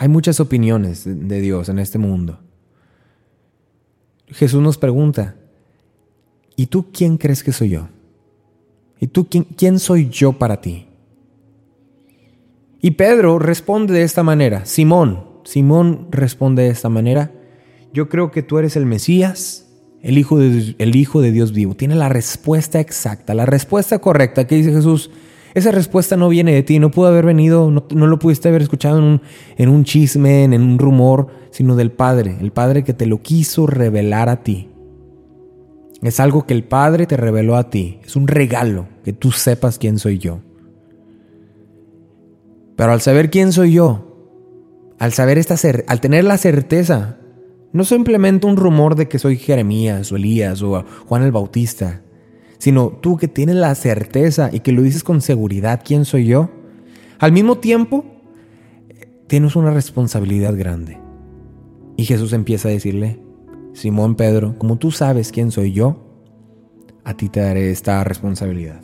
Hay 0.00 0.08
muchas 0.08 0.38
opiniones 0.38 1.02
de 1.04 1.40
Dios 1.40 1.68
en 1.68 1.80
este 1.80 1.98
mundo. 1.98 2.38
Jesús 4.28 4.62
nos 4.62 4.78
pregunta, 4.78 5.34
¿y 6.54 6.66
tú 6.66 6.86
quién 6.92 7.16
crees 7.16 7.42
que 7.42 7.50
soy 7.50 7.70
yo? 7.70 7.88
¿Y 9.00 9.08
tú 9.08 9.26
quién, 9.28 9.80
soy 9.80 10.08
yo 10.08 10.34
para 10.34 10.60
ti? 10.60 10.86
Y 12.80 12.92
Pedro 12.92 13.40
responde 13.40 13.92
de 13.92 14.04
esta 14.04 14.22
manera, 14.22 14.66
Simón, 14.66 15.24
Simón 15.42 16.06
responde 16.12 16.62
de 16.62 16.70
esta 16.70 16.88
manera, 16.88 17.32
yo 17.92 18.08
creo 18.08 18.30
que 18.30 18.44
tú 18.44 18.58
eres 18.58 18.76
el 18.76 18.86
Mesías, 18.86 19.66
el 20.00 20.16
hijo 20.16 20.38
de 20.38 21.32
Dios 21.32 21.52
vivo. 21.52 21.74
Tiene 21.74 21.96
la 21.96 22.08
respuesta 22.08 22.78
exacta, 22.78 23.34
la 23.34 23.46
respuesta 23.46 23.98
correcta 23.98 24.46
que 24.46 24.54
dice 24.54 24.72
Jesús. 24.72 25.10
Esa 25.58 25.72
respuesta 25.72 26.16
no 26.16 26.28
viene 26.28 26.54
de 26.54 26.62
ti, 26.62 26.78
no 26.78 26.92
pudo 26.92 27.08
haber 27.08 27.26
venido, 27.26 27.68
no, 27.68 28.06
lo 28.06 28.18
pudiste 28.20 28.48
haber 28.48 28.62
escuchado 28.62 29.00
en 29.56 29.68
un, 29.68 29.82
chisme, 29.82 30.44
en 30.44 30.54
un 30.54 30.78
rumor, 30.78 31.26
sino 31.50 31.74
del 31.74 31.90
Padre, 31.90 32.36
el 32.40 32.52
Padre 32.52 32.84
que 32.84 32.92
te 32.92 33.06
lo 33.06 33.22
quiso 33.22 33.66
revelar 33.66 34.28
a 34.28 34.44
ti. 34.44 34.68
Es 36.00 36.20
algo 36.20 36.46
que 36.46 36.54
el 36.54 36.62
Padre 36.62 37.06
te 37.06 37.16
reveló 37.16 37.56
a 37.56 37.70
ti, 37.70 37.98
es 38.04 38.14
un 38.14 38.28
regalo 38.28 38.86
que 39.02 39.12
tú 39.12 39.32
sepas 39.32 39.78
quién 39.78 39.98
soy 39.98 40.18
yo. 40.18 40.38
Pero 42.76 42.92
al 42.92 43.00
saber 43.00 43.28
quién 43.28 43.50
soy 43.50 43.72
yo, 43.72 44.16
al 45.00 45.12
saber 45.12 45.38
esta 45.38 45.56
al 45.88 46.00
tener 46.00 46.22
la 46.22 46.38
certeza, 46.38 47.18
no 47.72 47.82
simplemente 47.82 48.46
un 48.46 48.56
rumor 48.56 48.94
de 48.94 49.08
que 49.08 49.18
soy 49.18 49.36
Jeremías 49.36 50.12
o 50.12 50.16
Elías 50.16 50.62
o 50.62 50.84
Juan 51.08 51.24
el 51.24 51.32
Bautista, 51.32 52.02
sino 52.58 52.88
tú 52.90 53.16
que 53.16 53.28
tienes 53.28 53.56
la 53.56 53.74
certeza 53.74 54.50
y 54.52 54.60
que 54.60 54.72
lo 54.72 54.82
dices 54.82 55.04
con 55.04 55.20
seguridad 55.20 55.82
quién 55.84 56.04
soy 56.04 56.26
yo, 56.26 56.50
al 57.18 57.32
mismo 57.32 57.58
tiempo 57.58 58.04
tienes 59.26 59.56
una 59.56 59.70
responsabilidad 59.70 60.56
grande. 60.56 60.98
Y 61.96 62.04
Jesús 62.04 62.32
empieza 62.32 62.68
a 62.68 62.72
decirle, 62.72 63.20
Simón 63.72 64.14
Pedro, 64.14 64.58
como 64.58 64.76
tú 64.76 64.90
sabes 64.90 65.32
quién 65.32 65.50
soy 65.50 65.72
yo, 65.72 66.04
a 67.04 67.16
ti 67.16 67.28
te 67.28 67.40
daré 67.40 67.70
esta 67.70 68.02
responsabilidad. 68.04 68.82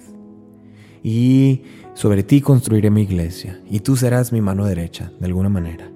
Y 1.02 1.62
sobre 1.94 2.22
ti 2.22 2.40
construiré 2.40 2.90
mi 2.90 3.02
iglesia, 3.02 3.60
y 3.70 3.80
tú 3.80 3.96
serás 3.96 4.32
mi 4.32 4.40
mano 4.40 4.64
derecha, 4.64 5.12
de 5.20 5.26
alguna 5.26 5.48
manera. 5.48 5.90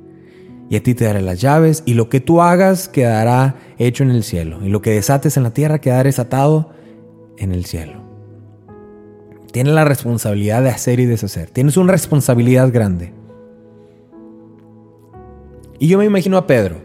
Y 0.70 0.76
a 0.76 0.82
ti 0.82 0.94
te 0.94 1.06
daré 1.06 1.22
las 1.22 1.40
llaves, 1.40 1.82
y 1.86 1.94
lo 1.94 2.08
que 2.08 2.20
tú 2.20 2.42
hagas 2.42 2.88
quedará 2.88 3.56
hecho 3.78 4.04
en 4.04 4.10
el 4.10 4.22
cielo, 4.22 4.64
y 4.64 4.68
lo 4.68 4.82
que 4.82 4.90
desates 4.90 5.36
en 5.36 5.42
la 5.42 5.54
tierra 5.54 5.80
quedará 5.80 6.04
desatado 6.04 6.77
en 7.38 7.52
el 7.52 7.64
cielo. 7.64 8.02
Tienes 9.52 9.72
la 9.72 9.84
responsabilidad 9.84 10.62
de 10.62 10.68
hacer 10.68 11.00
y 11.00 11.06
deshacer. 11.06 11.50
Tienes 11.50 11.76
una 11.76 11.92
responsabilidad 11.92 12.70
grande. 12.72 13.12
Y 15.78 15.88
yo 15.88 15.98
me 15.98 16.04
imagino 16.04 16.36
a 16.36 16.46
Pedro. 16.46 16.76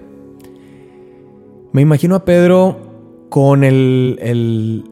Me 1.72 1.82
imagino 1.82 2.16
a 2.16 2.26
Pedro 2.26 3.28
con 3.30 3.64
el, 3.64 4.20
el, 4.22 4.84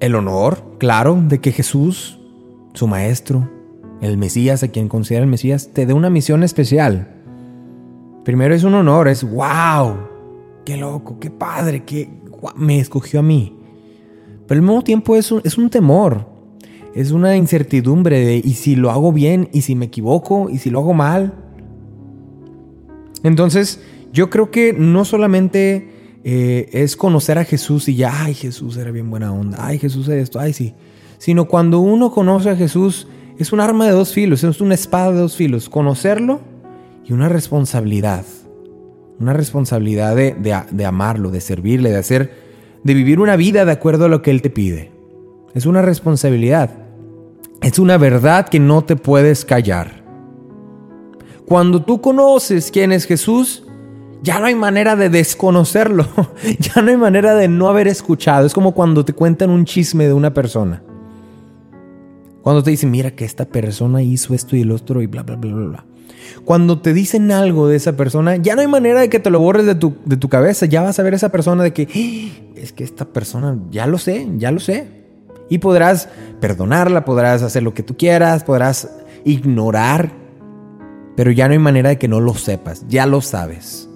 el 0.00 0.14
honor, 0.14 0.76
claro, 0.78 1.22
de 1.28 1.40
que 1.40 1.52
Jesús, 1.52 2.18
su 2.72 2.86
maestro, 2.86 3.48
el 4.00 4.16
Mesías, 4.16 4.62
a 4.62 4.68
quien 4.68 4.88
considera 4.88 5.24
el 5.24 5.30
Mesías, 5.30 5.70
te 5.72 5.86
dé 5.86 5.92
una 5.92 6.10
misión 6.10 6.42
especial. 6.42 7.08
Primero 8.24 8.54
es 8.54 8.64
un 8.64 8.74
honor, 8.74 9.08
es 9.08 9.22
wow, 9.22 9.96
qué 10.64 10.76
loco, 10.76 11.20
qué 11.20 11.30
padre, 11.30 11.84
que 11.84 12.10
me 12.56 12.78
escogió 12.78 13.20
a 13.20 13.22
mí. 13.22 13.54
Pero 14.46 14.58
al 14.58 14.66
mismo 14.66 14.82
tiempo 14.82 15.16
es 15.16 15.32
un, 15.32 15.40
es 15.44 15.58
un 15.58 15.70
temor, 15.70 16.26
es 16.94 17.10
una 17.10 17.36
incertidumbre 17.36 18.24
de 18.24 18.36
y 18.36 18.54
si 18.54 18.76
lo 18.76 18.90
hago 18.90 19.12
bien, 19.12 19.48
y 19.52 19.62
si 19.62 19.74
me 19.74 19.86
equivoco, 19.86 20.48
y 20.50 20.58
si 20.58 20.70
lo 20.70 20.80
hago 20.80 20.94
mal. 20.94 21.34
Entonces, 23.22 23.80
yo 24.12 24.30
creo 24.30 24.50
que 24.50 24.72
no 24.72 25.04
solamente 25.04 26.20
eh, 26.24 26.68
es 26.72 26.96
conocer 26.96 27.38
a 27.38 27.44
Jesús 27.44 27.88
y 27.88 27.96
ya, 27.96 28.24
ay, 28.24 28.34
Jesús 28.34 28.76
era 28.76 28.90
bien 28.90 29.10
buena 29.10 29.32
onda, 29.32 29.58
ay, 29.60 29.78
Jesús 29.78 30.08
era 30.08 30.20
esto, 30.20 30.38
ay, 30.38 30.52
sí. 30.52 30.74
Sino 31.18 31.46
cuando 31.48 31.80
uno 31.80 32.10
conoce 32.10 32.50
a 32.50 32.56
Jesús, 32.56 33.08
es 33.38 33.52
un 33.52 33.60
arma 33.60 33.86
de 33.86 33.92
dos 33.92 34.12
filos, 34.12 34.44
es 34.44 34.60
una 34.60 34.74
espada 34.74 35.12
de 35.12 35.18
dos 35.18 35.36
filos. 35.36 35.68
Conocerlo 35.68 36.40
y 37.04 37.12
una 37.12 37.28
responsabilidad. 37.28 38.24
Una 39.18 39.32
responsabilidad 39.32 40.14
de, 40.16 40.34
de, 40.70 40.84
amarlo, 40.84 41.30
de 41.30 41.40
servirle, 41.40 41.90
de 41.90 41.96
hacer, 41.96 42.43
de 42.84 42.94
vivir 42.94 43.18
una 43.18 43.36
vida 43.36 43.64
de 43.64 43.72
acuerdo 43.72 44.04
a 44.04 44.08
lo 44.08 44.22
que 44.22 44.30
Él 44.30 44.42
te 44.42 44.50
pide. 44.50 44.92
Es 45.54 45.66
una 45.66 45.82
responsabilidad. 45.82 46.70
Es 47.62 47.78
una 47.78 47.96
verdad 47.96 48.48
que 48.48 48.60
no 48.60 48.84
te 48.84 48.96
puedes 48.96 49.44
callar. 49.44 50.04
Cuando 51.46 51.82
tú 51.82 52.00
conoces 52.00 52.70
quién 52.70 52.92
es 52.92 53.06
Jesús, 53.06 53.64
ya 54.22 54.38
no 54.38 54.46
hay 54.46 54.54
manera 54.54 54.96
de 54.96 55.08
desconocerlo. 55.08 56.06
ya 56.58 56.82
no 56.82 56.90
hay 56.90 56.96
manera 56.96 57.34
de 57.34 57.48
no 57.48 57.68
haber 57.68 57.88
escuchado. 57.88 58.46
Es 58.46 58.54
como 58.54 58.72
cuando 58.72 59.04
te 59.04 59.12
cuentan 59.12 59.50
un 59.50 59.64
chisme 59.64 60.06
de 60.06 60.12
una 60.12 60.32
persona. 60.32 60.82
Cuando 62.42 62.62
te 62.62 62.70
dicen, 62.70 62.90
mira 62.90 63.12
que 63.12 63.24
esta 63.24 63.46
persona 63.46 64.02
hizo 64.02 64.34
esto 64.34 64.56
y 64.56 64.60
el 64.60 64.70
otro 64.70 65.00
y 65.00 65.06
bla, 65.06 65.22
bla, 65.22 65.36
bla, 65.36 65.54
bla, 65.54 65.66
bla. 65.66 65.86
Cuando 66.44 66.80
te 66.80 66.92
dicen 66.92 67.32
algo 67.32 67.68
de 67.68 67.76
esa 67.76 67.96
persona, 67.96 68.36
ya 68.36 68.54
no 68.54 68.60
hay 68.60 68.66
manera 68.66 69.00
de 69.00 69.08
que 69.08 69.18
te 69.18 69.30
lo 69.30 69.40
borres 69.40 69.66
de 69.66 69.74
tu, 69.74 69.94
de 70.04 70.16
tu 70.16 70.28
cabeza. 70.28 70.66
Ya 70.66 70.82
vas 70.82 70.98
a 70.98 71.02
ver 71.02 71.14
esa 71.14 71.30
persona 71.30 71.62
de 71.62 71.72
que, 71.72 71.88
¡Ah! 71.88 72.52
es 72.56 72.72
que 72.72 72.84
esta 72.84 73.06
persona, 73.06 73.58
ya 73.70 73.86
lo 73.86 73.98
sé, 73.98 74.28
ya 74.36 74.50
lo 74.50 74.60
sé. 74.60 75.04
Y 75.48 75.58
podrás 75.58 76.08
perdonarla, 76.40 77.04
podrás 77.04 77.42
hacer 77.42 77.62
lo 77.62 77.74
que 77.74 77.82
tú 77.82 77.96
quieras, 77.96 78.44
podrás 78.44 78.90
ignorar, 79.24 80.12
pero 81.16 81.30
ya 81.30 81.46
no 81.46 81.52
hay 81.52 81.58
manera 81.58 81.90
de 81.90 81.98
que 81.98 82.08
no 82.08 82.20
lo 82.20 82.34
sepas, 82.34 82.84
ya 82.88 83.06
lo 83.06 83.20
sabes. 83.20 83.88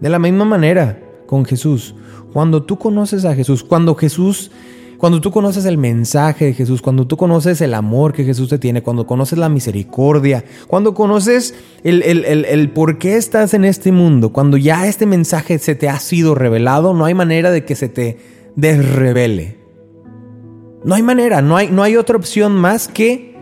De 0.00 0.08
la 0.08 0.18
misma 0.18 0.44
manera 0.44 1.00
con 1.26 1.44
Jesús, 1.44 1.94
cuando 2.32 2.64
tú 2.64 2.78
conoces 2.78 3.24
a 3.24 3.34
Jesús, 3.34 3.64
cuando 3.64 3.94
Jesús 3.94 4.50
cuando 4.98 5.20
tú 5.20 5.30
conoces 5.30 5.64
el 5.64 5.78
mensaje 5.78 6.46
de 6.46 6.52
Jesús, 6.54 6.80
cuando 6.80 7.06
tú 7.06 7.16
conoces 7.16 7.60
el 7.60 7.74
amor 7.74 8.12
que 8.12 8.24
Jesús 8.24 8.48
te 8.48 8.58
tiene, 8.58 8.82
cuando 8.82 9.06
conoces 9.06 9.38
la 9.38 9.48
misericordia, 9.48 10.44
cuando 10.66 10.94
conoces 10.94 11.54
el, 11.84 12.02
el, 12.02 12.70
por 12.70 12.98
qué 12.98 13.16
estás 13.16 13.54
en 13.54 13.64
este 13.64 13.92
mundo, 13.92 14.32
cuando 14.32 14.56
ya 14.56 14.86
este 14.86 15.06
mensaje 15.06 15.58
se 15.58 15.74
te 15.74 15.88
ha 15.88 15.98
sido 15.98 16.34
revelado, 16.34 16.94
no 16.94 17.04
hay 17.04 17.14
manera 17.14 17.50
de 17.50 17.64
que 17.64 17.74
se 17.74 17.88
te 17.88 18.18
desrevele. 18.56 19.58
No 20.84 20.94
hay 20.94 21.02
manera, 21.02 21.42
no 21.42 21.56
hay, 21.56 21.68
no 21.70 21.82
hay 21.82 21.96
otra 21.96 22.16
opción 22.16 22.54
más 22.54 22.88
que 22.88 23.36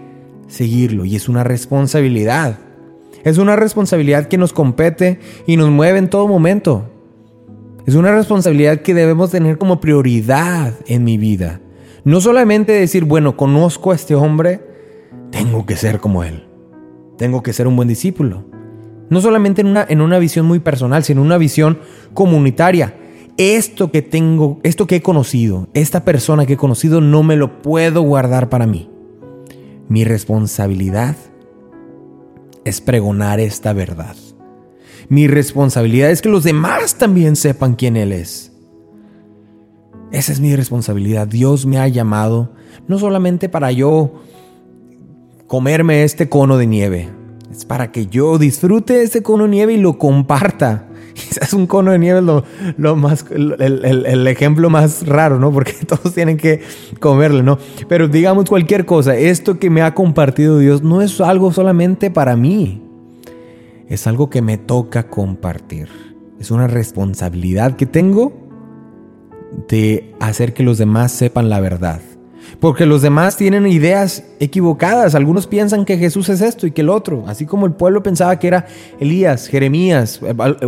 seguirlo 0.48 1.04
y 1.04 1.16
es 1.16 1.28
una 1.28 1.44
responsabilidad. 1.44 2.58
Es 3.22 3.38
una 3.38 3.56
responsabilidad 3.56 4.28
que 4.28 4.38
nos 4.38 4.52
compete 4.52 5.18
y 5.46 5.56
nos 5.56 5.70
mueve 5.70 5.98
en 5.98 6.10
todo 6.10 6.28
momento. 6.28 6.90
Es 7.86 7.94
una 7.94 8.14
responsabilidad 8.14 8.80
que 8.80 8.94
debemos 8.94 9.30
tener 9.30 9.58
como 9.58 9.80
prioridad 9.80 10.72
en 10.86 11.04
mi 11.04 11.18
vida. 11.18 11.60
No 12.04 12.20
solamente 12.22 12.72
decir, 12.72 13.04
bueno, 13.04 13.36
conozco 13.36 13.92
a 13.92 13.94
este 13.94 14.14
hombre, 14.14 14.62
tengo 15.30 15.66
que 15.66 15.76
ser 15.76 16.00
como 16.00 16.24
él. 16.24 16.44
Tengo 17.18 17.42
que 17.42 17.52
ser 17.52 17.66
un 17.66 17.76
buen 17.76 17.88
discípulo. 17.88 18.44
No 19.10 19.20
solamente 19.20 19.60
en 19.60 19.66
una, 19.68 19.84
en 19.86 20.00
una 20.00 20.18
visión 20.18 20.46
muy 20.46 20.60
personal, 20.60 21.04
sino 21.04 21.20
en 21.20 21.26
una 21.26 21.36
visión 21.36 21.78
comunitaria. 22.14 22.94
Esto 23.36 23.90
que 23.90 24.00
tengo, 24.00 24.60
esto 24.62 24.86
que 24.86 24.96
he 24.96 25.02
conocido, 25.02 25.68
esta 25.74 26.04
persona 26.04 26.46
que 26.46 26.54
he 26.54 26.56
conocido, 26.56 27.02
no 27.02 27.22
me 27.22 27.36
lo 27.36 27.60
puedo 27.60 28.00
guardar 28.00 28.48
para 28.48 28.66
mí. 28.66 28.88
Mi 29.88 30.04
responsabilidad 30.04 31.16
es 32.64 32.80
pregonar 32.80 33.40
esta 33.40 33.74
verdad. 33.74 34.16
Mi 35.08 35.26
responsabilidad 35.26 36.10
es 36.10 36.22
que 36.22 36.28
los 36.28 36.44
demás 36.44 36.96
también 36.96 37.36
sepan 37.36 37.74
quién 37.74 37.96
Él 37.96 38.12
es. 38.12 38.52
Esa 40.12 40.32
es 40.32 40.40
mi 40.40 40.54
responsabilidad. 40.54 41.26
Dios 41.26 41.66
me 41.66 41.78
ha 41.78 41.88
llamado 41.88 42.52
no 42.86 42.98
solamente 42.98 43.48
para 43.48 43.72
yo 43.72 44.22
comerme 45.46 46.04
este 46.04 46.28
cono 46.28 46.56
de 46.56 46.66
nieve, 46.66 47.08
es 47.50 47.64
para 47.64 47.90
que 47.92 48.06
yo 48.06 48.38
disfrute 48.38 49.02
este 49.02 49.22
cono 49.22 49.44
de 49.44 49.50
nieve 49.50 49.72
y 49.74 49.78
lo 49.78 49.98
comparta. 49.98 50.88
Quizás 51.14 51.52
un 51.52 51.66
cono 51.66 51.92
de 51.92 51.98
nieve 51.98 52.20
es 52.20 52.24
lo, 52.76 52.96
más, 52.96 53.24
el, 53.30 54.26
ejemplo 54.26 54.70
más 54.70 55.06
raro, 55.06 55.38
¿no? 55.38 55.52
Porque 55.52 55.72
todos 55.86 56.14
tienen 56.14 56.36
que 56.36 56.60
comerlo, 57.00 57.42
¿no? 57.42 57.58
Pero 57.88 58.08
digamos 58.08 58.48
cualquier 58.48 58.86
cosa, 58.86 59.16
esto 59.16 59.58
que 59.58 59.70
me 59.70 59.82
ha 59.82 59.94
compartido 59.94 60.58
Dios 60.58 60.82
no 60.82 61.02
es 61.02 61.20
algo 61.20 61.52
solamente 61.52 62.10
para 62.10 62.36
mí, 62.36 62.83
es 63.88 64.06
algo 64.06 64.30
que 64.30 64.42
me 64.42 64.58
toca 64.58 65.08
compartir. 65.08 65.88
Es 66.40 66.50
una 66.50 66.66
responsabilidad 66.66 67.76
que 67.76 67.86
tengo 67.86 68.32
de 69.68 70.14
hacer 70.20 70.52
que 70.54 70.62
los 70.62 70.78
demás 70.78 71.12
sepan 71.12 71.48
la 71.48 71.60
verdad. 71.60 72.00
Porque 72.60 72.86
los 72.86 73.02
demás 73.02 73.36
tienen 73.36 73.66
ideas 73.66 74.24
equivocadas. 74.40 75.14
Algunos 75.14 75.46
piensan 75.46 75.84
que 75.84 75.96
Jesús 75.96 76.28
es 76.28 76.40
esto 76.40 76.66
y 76.66 76.72
que 76.72 76.82
el 76.82 76.90
otro. 76.90 77.24
Así 77.26 77.46
como 77.46 77.66
el 77.66 77.72
pueblo 77.72 78.02
pensaba 78.02 78.38
que 78.38 78.48
era 78.48 78.66
Elías, 79.00 79.48
Jeremías, 79.48 80.20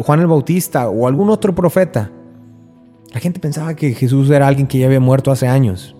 Juan 0.04 0.20
el 0.20 0.26
Bautista 0.26 0.88
o 0.88 1.06
algún 1.06 1.30
otro 1.30 1.54
profeta. 1.54 2.10
La 3.12 3.20
gente 3.20 3.40
pensaba 3.40 3.74
que 3.74 3.92
Jesús 3.94 4.30
era 4.30 4.46
alguien 4.46 4.66
que 4.66 4.78
ya 4.78 4.86
había 4.86 5.00
muerto 5.00 5.30
hace 5.30 5.46
años. 5.46 5.94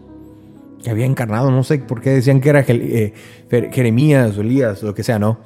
Que 0.83 0.91
había 0.91 1.07
encarnado. 1.07 1.51
No 1.51 1.63
sé 1.65 1.79
por 1.79 2.01
qué 2.01 2.11
decían 2.11 2.41
que 2.41 2.49
era 2.49 2.65
eh, 2.67 3.13
Jeremías 3.51 4.37
o 4.37 4.41
Elías 4.41 4.83
o 4.83 4.87
lo 4.87 4.95
que 4.95 5.03
sea, 5.03 5.19
¿no? 5.19 5.39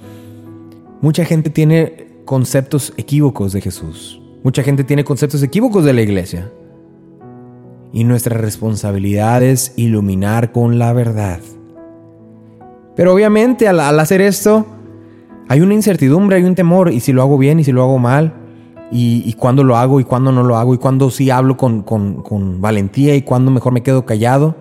Mucha 1.03 1.25
gente 1.25 1.49
tiene 1.49 2.09
conceptos 2.27 2.93
equívocos 2.99 3.53
de 3.53 3.63
Jesús. 3.63 4.21
Mucha 4.43 4.63
gente 4.63 4.85
tiene 4.85 5.03
conceptos 5.03 5.43
equívocos 5.43 5.83
de 5.83 5.95
la 5.95 6.03
iglesia. 6.03 6.53
Y 7.91 8.05
nuestra 8.05 8.37
responsabilidad 8.37 9.43
es 9.43 9.73
iluminar 9.77 10.53
con 10.53 10.79
la 10.79 10.93
verdad. 10.93 11.41
Pero 12.97 13.15
obviamente 13.15 13.67
al, 13.67 13.81
hacer 13.99 14.21
esto 14.21 14.67
hay 15.49 15.63
una 15.63 15.73
incertidumbre, 15.73 16.37
hay 16.37 16.45
un 16.45 16.55
temor. 16.55 16.93
Y 16.93 17.01
si 17.01 17.15
lo 17.15 17.23
hago 17.23 17.39
bien 17.39 17.61
y 17.61 17.65
si 17.65 17.73
lo 17.73 17.83
hago 17.83 17.99
mal. 17.99 18.35
Y, 18.93 19.33
cuándo 19.35 19.65
lo 19.65 19.77
hago 19.77 20.01
y 20.01 20.05
cuándo 20.05 20.33
no 20.33 20.43
lo 20.43 20.59
hago. 20.59 20.75
Y 20.75 20.79
cuándo 20.79 21.11
sí 21.11 21.31
hablo 21.31 21.57
con, 21.57 21.83
con 21.83 22.61
valentía 22.61 23.15
y 23.15 23.23
cuándo 23.23 23.51
mejor 23.51 23.73
me 23.73 23.83
quedo 23.83 24.05
callado. 24.05 24.55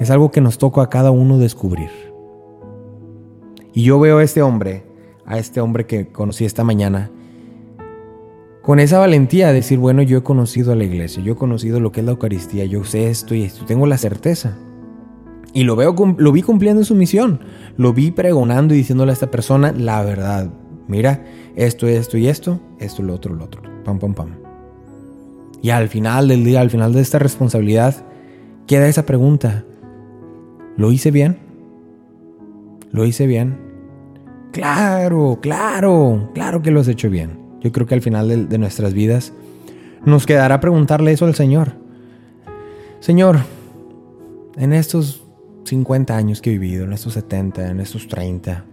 Es 0.00 0.10
algo 0.10 0.32
que 0.32 0.40
nos 0.40 0.58
toca 0.58 0.82
a 0.82 0.88
cada 0.88 1.12
uno 1.12 1.38
descubrir. 1.38 1.90
Y 3.72 3.84
yo 3.84 4.00
veo 4.00 4.18
a 4.18 4.24
este 4.24 4.42
hombre, 4.42 4.87
a 5.28 5.38
este 5.38 5.60
hombre 5.60 5.86
que 5.86 6.08
conocí 6.08 6.46
esta 6.46 6.64
mañana, 6.64 7.10
con 8.62 8.80
esa 8.80 8.98
valentía 8.98 9.48
de 9.48 9.54
decir, 9.54 9.78
bueno, 9.78 10.02
yo 10.02 10.18
he 10.18 10.22
conocido 10.22 10.72
a 10.72 10.74
la 10.74 10.84
iglesia, 10.84 11.22
yo 11.22 11.34
he 11.34 11.36
conocido 11.36 11.80
lo 11.80 11.92
que 11.92 12.00
es 12.00 12.06
la 12.06 12.12
Eucaristía, 12.12 12.64
yo 12.64 12.84
sé 12.84 13.08
esto 13.10 13.34
y 13.34 13.42
esto, 13.42 13.64
tengo 13.66 13.86
la 13.86 13.98
certeza. 13.98 14.56
Y 15.52 15.64
lo, 15.64 15.76
veo, 15.76 15.94
lo 16.18 16.32
vi 16.32 16.42
cumpliendo 16.42 16.82
su 16.84 16.94
misión, 16.94 17.40
lo 17.76 17.92
vi 17.92 18.10
pregonando 18.10 18.74
y 18.74 18.78
diciéndole 18.78 19.12
a 19.12 19.14
esta 19.14 19.30
persona 19.30 19.72
la 19.72 20.02
verdad. 20.02 20.50
Mira, 20.86 21.24
esto, 21.56 21.86
esto 21.86 22.16
y 22.16 22.28
esto, 22.28 22.60
esto, 22.78 23.02
lo 23.02 23.14
otro, 23.14 23.34
lo 23.34 23.44
otro, 23.44 23.62
pam, 23.84 23.98
pam, 23.98 24.14
pam. 24.14 24.30
Y 25.60 25.70
al 25.70 25.88
final 25.88 26.28
del 26.28 26.44
día, 26.44 26.60
al 26.60 26.70
final 26.70 26.92
de 26.92 27.00
esta 27.00 27.18
responsabilidad, 27.18 28.06
queda 28.66 28.88
esa 28.88 29.04
pregunta. 29.04 29.64
¿Lo 30.76 30.92
hice 30.92 31.10
bien? 31.10 31.38
¿Lo 32.92 33.04
hice 33.04 33.26
bien? 33.26 33.67
Claro, 34.52 35.38
claro, 35.40 36.30
claro 36.34 36.62
que 36.62 36.70
lo 36.70 36.80
has 36.80 36.88
hecho 36.88 37.10
bien. 37.10 37.38
Yo 37.60 37.72
creo 37.72 37.86
que 37.86 37.94
al 37.94 38.02
final 38.02 38.48
de, 38.48 38.58
nuestras 38.58 38.94
vidas 38.94 39.32
nos 40.04 40.26
quedará 40.26 40.60
preguntarle 40.60 41.12
eso 41.12 41.26
al 41.26 41.34
Señor. 41.34 41.72
Señor, 43.00 43.38
en 44.56 44.72
estos 44.72 45.24
50 45.64 46.16
años 46.16 46.40
que 46.40 46.50
he 46.50 46.58
vivido, 46.58 46.84
en 46.84 46.92
estos 46.92 47.14
70, 47.14 47.68
en 47.70 47.80
estos 47.80 48.08
30, 48.08 48.64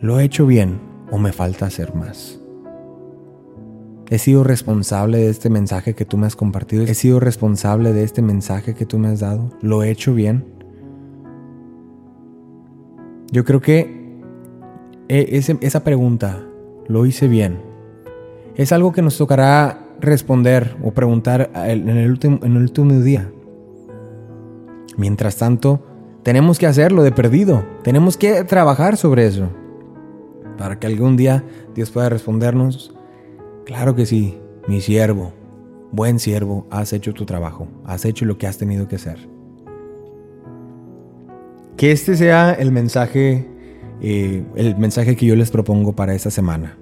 ¿lo 0.00 0.20
he 0.20 0.24
hecho 0.24 0.46
bien 0.46 0.78
o 1.10 1.18
me 1.18 1.32
falta 1.32 1.66
hacer 1.66 1.94
más? 1.94 2.40
He 4.08 4.18
sido 4.18 4.44
responsable 4.44 5.18
de 5.18 5.30
este 5.30 5.50
mensaje 5.50 5.94
que 5.94 6.04
tú 6.04 6.16
me 6.16 6.26
has 6.26 6.36
compartido. 6.36 6.84
He 6.84 6.94
sido 6.94 7.18
responsable 7.18 7.92
de 7.92 8.04
este 8.04 8.22
mensaje 8.22 8.74
que 8.74 8.86
tú 8.86 8.98
me 8.98 9.08
has 9.08 9.20
dado. 9.20 9.50
¿Lo 9.62 9.82
he 9.82 9.90
hecho 9.90 10.14
bien? 10.14 10.44
Yo 13.32 13.44
creo 13.44 13.60
que 13.60 14.05
e, 15.08 15.40
esa 15.60 15.84
pregunta, 15.84 16.42
¿lo 16.88 17.06
hice 17.06 17.28
bien? 17.28 17.66
es 18.56 18.72
algo 18.72 18.92
que 18.92 19.02
nos 19.02 19.18
tocará 19.18 19.86
responder 20.00 20.76
o 20.82 20.92
preguntar 20.92 21.50
en 21.54 21.88
el 21.88 22.10
último, 22.10 22.38
en 22.42 22.56
el 22.56 22.62
último 22.62 23.00
día. 23.00 23.30
Mientras 24.96 25.36
tanto, 25.36 25.84
tenemos 26.22 26.58
que 26.58 26.66
hacerlo 26.66 27.02
de 27.02 27.12
perdido. 27.12 27.64
Tenemos 27.82 28.16
que 28.16 28.44
trabajar 28.44 28.96
sobre 28.96 29.26
eso. 29.26 29.50
Para 30.56 30.78
que 30.78 30.86
algún 30.86 31.16
día 31.16 31.44
Dios 31.74 31.90
pueda 31.90 32.08
respondernos, 32.08 32.94
claro 33.66 33.94
que 33.94 34.06
sí, 34.06 34.38
mi 34.66 34.80
siervo, 34.80 35.32
buen 35.92 36.18
siervo, 36.18 36.66
has 36.70 36.94
hecho 36.94 37.12
tu 37.12 37.26
trabajo, 37.26 37.68
has 37.84 38.06
hecho 38.06 38.24
lo 38.24 38.38
que 38.38 38.46
has 38.46 38.56
tenido 38.56 38.88
que 38.88 38.96
hacer. 38.96 39.18
Que 41.76 41.92
este 41.92 42.16
sea 42.16 42.54
el 42.54 42.72
mensaje, 42.72 43.46
eh, 44.00 44.44
el 44.56 44.76
mensaje 44.76 45.16
que 45.16 45.26
yo 45.26 45.36
les 45.36 45.50
propongo 45.50 45.94
para 45.94 46.14
esta 46.14 46.30
semana 46.30 46.76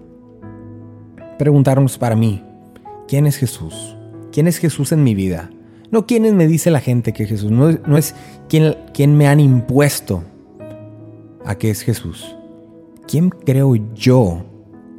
preguntarnos 1.38 1.98
para 1.98 2.16
mí, 2.16 2.42
¿quién 3.08 3.26
es 3.26 3.36
Jesús? 3.36 3.96
¿Quién 4.32 4.46
es 4.46 4.58
Jesús 4.58 4.92
en 4.92 5.02
mi 5.02 5.14
vida? 5.14 5.50
No 5.90 6.06
quién 6.06 6.36
me 6.36 6.46
dice 6.46 6.70
la 6.70 6.80
gente 6.80 7.12
que 7.12 7.26
Jesús, 7.26 7.50
no, 7.50 7.70
no 7.86 7.96
es 7.96 8.14
quién, 8.48 8.76
quién 8.92 9.16
me 9.16 9.28
han 9.28 9.40
impuesto 9.40 10.24
a 11.44 11.56
que 11.56 11.70
es 11.70 11.82
Jesús. 11.82 12.34
¿Quién 13.06 13.30
creo 13.30 13.76
yo? 13.94 14.44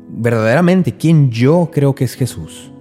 Verdaderamente, 0.10 0.96
¿quién 0.96 1.32
yo 1.32 1.70
creo 1.72 1.96
que 1.96 2.06
es 2.06 2.14
Jesús? 2.14 2.72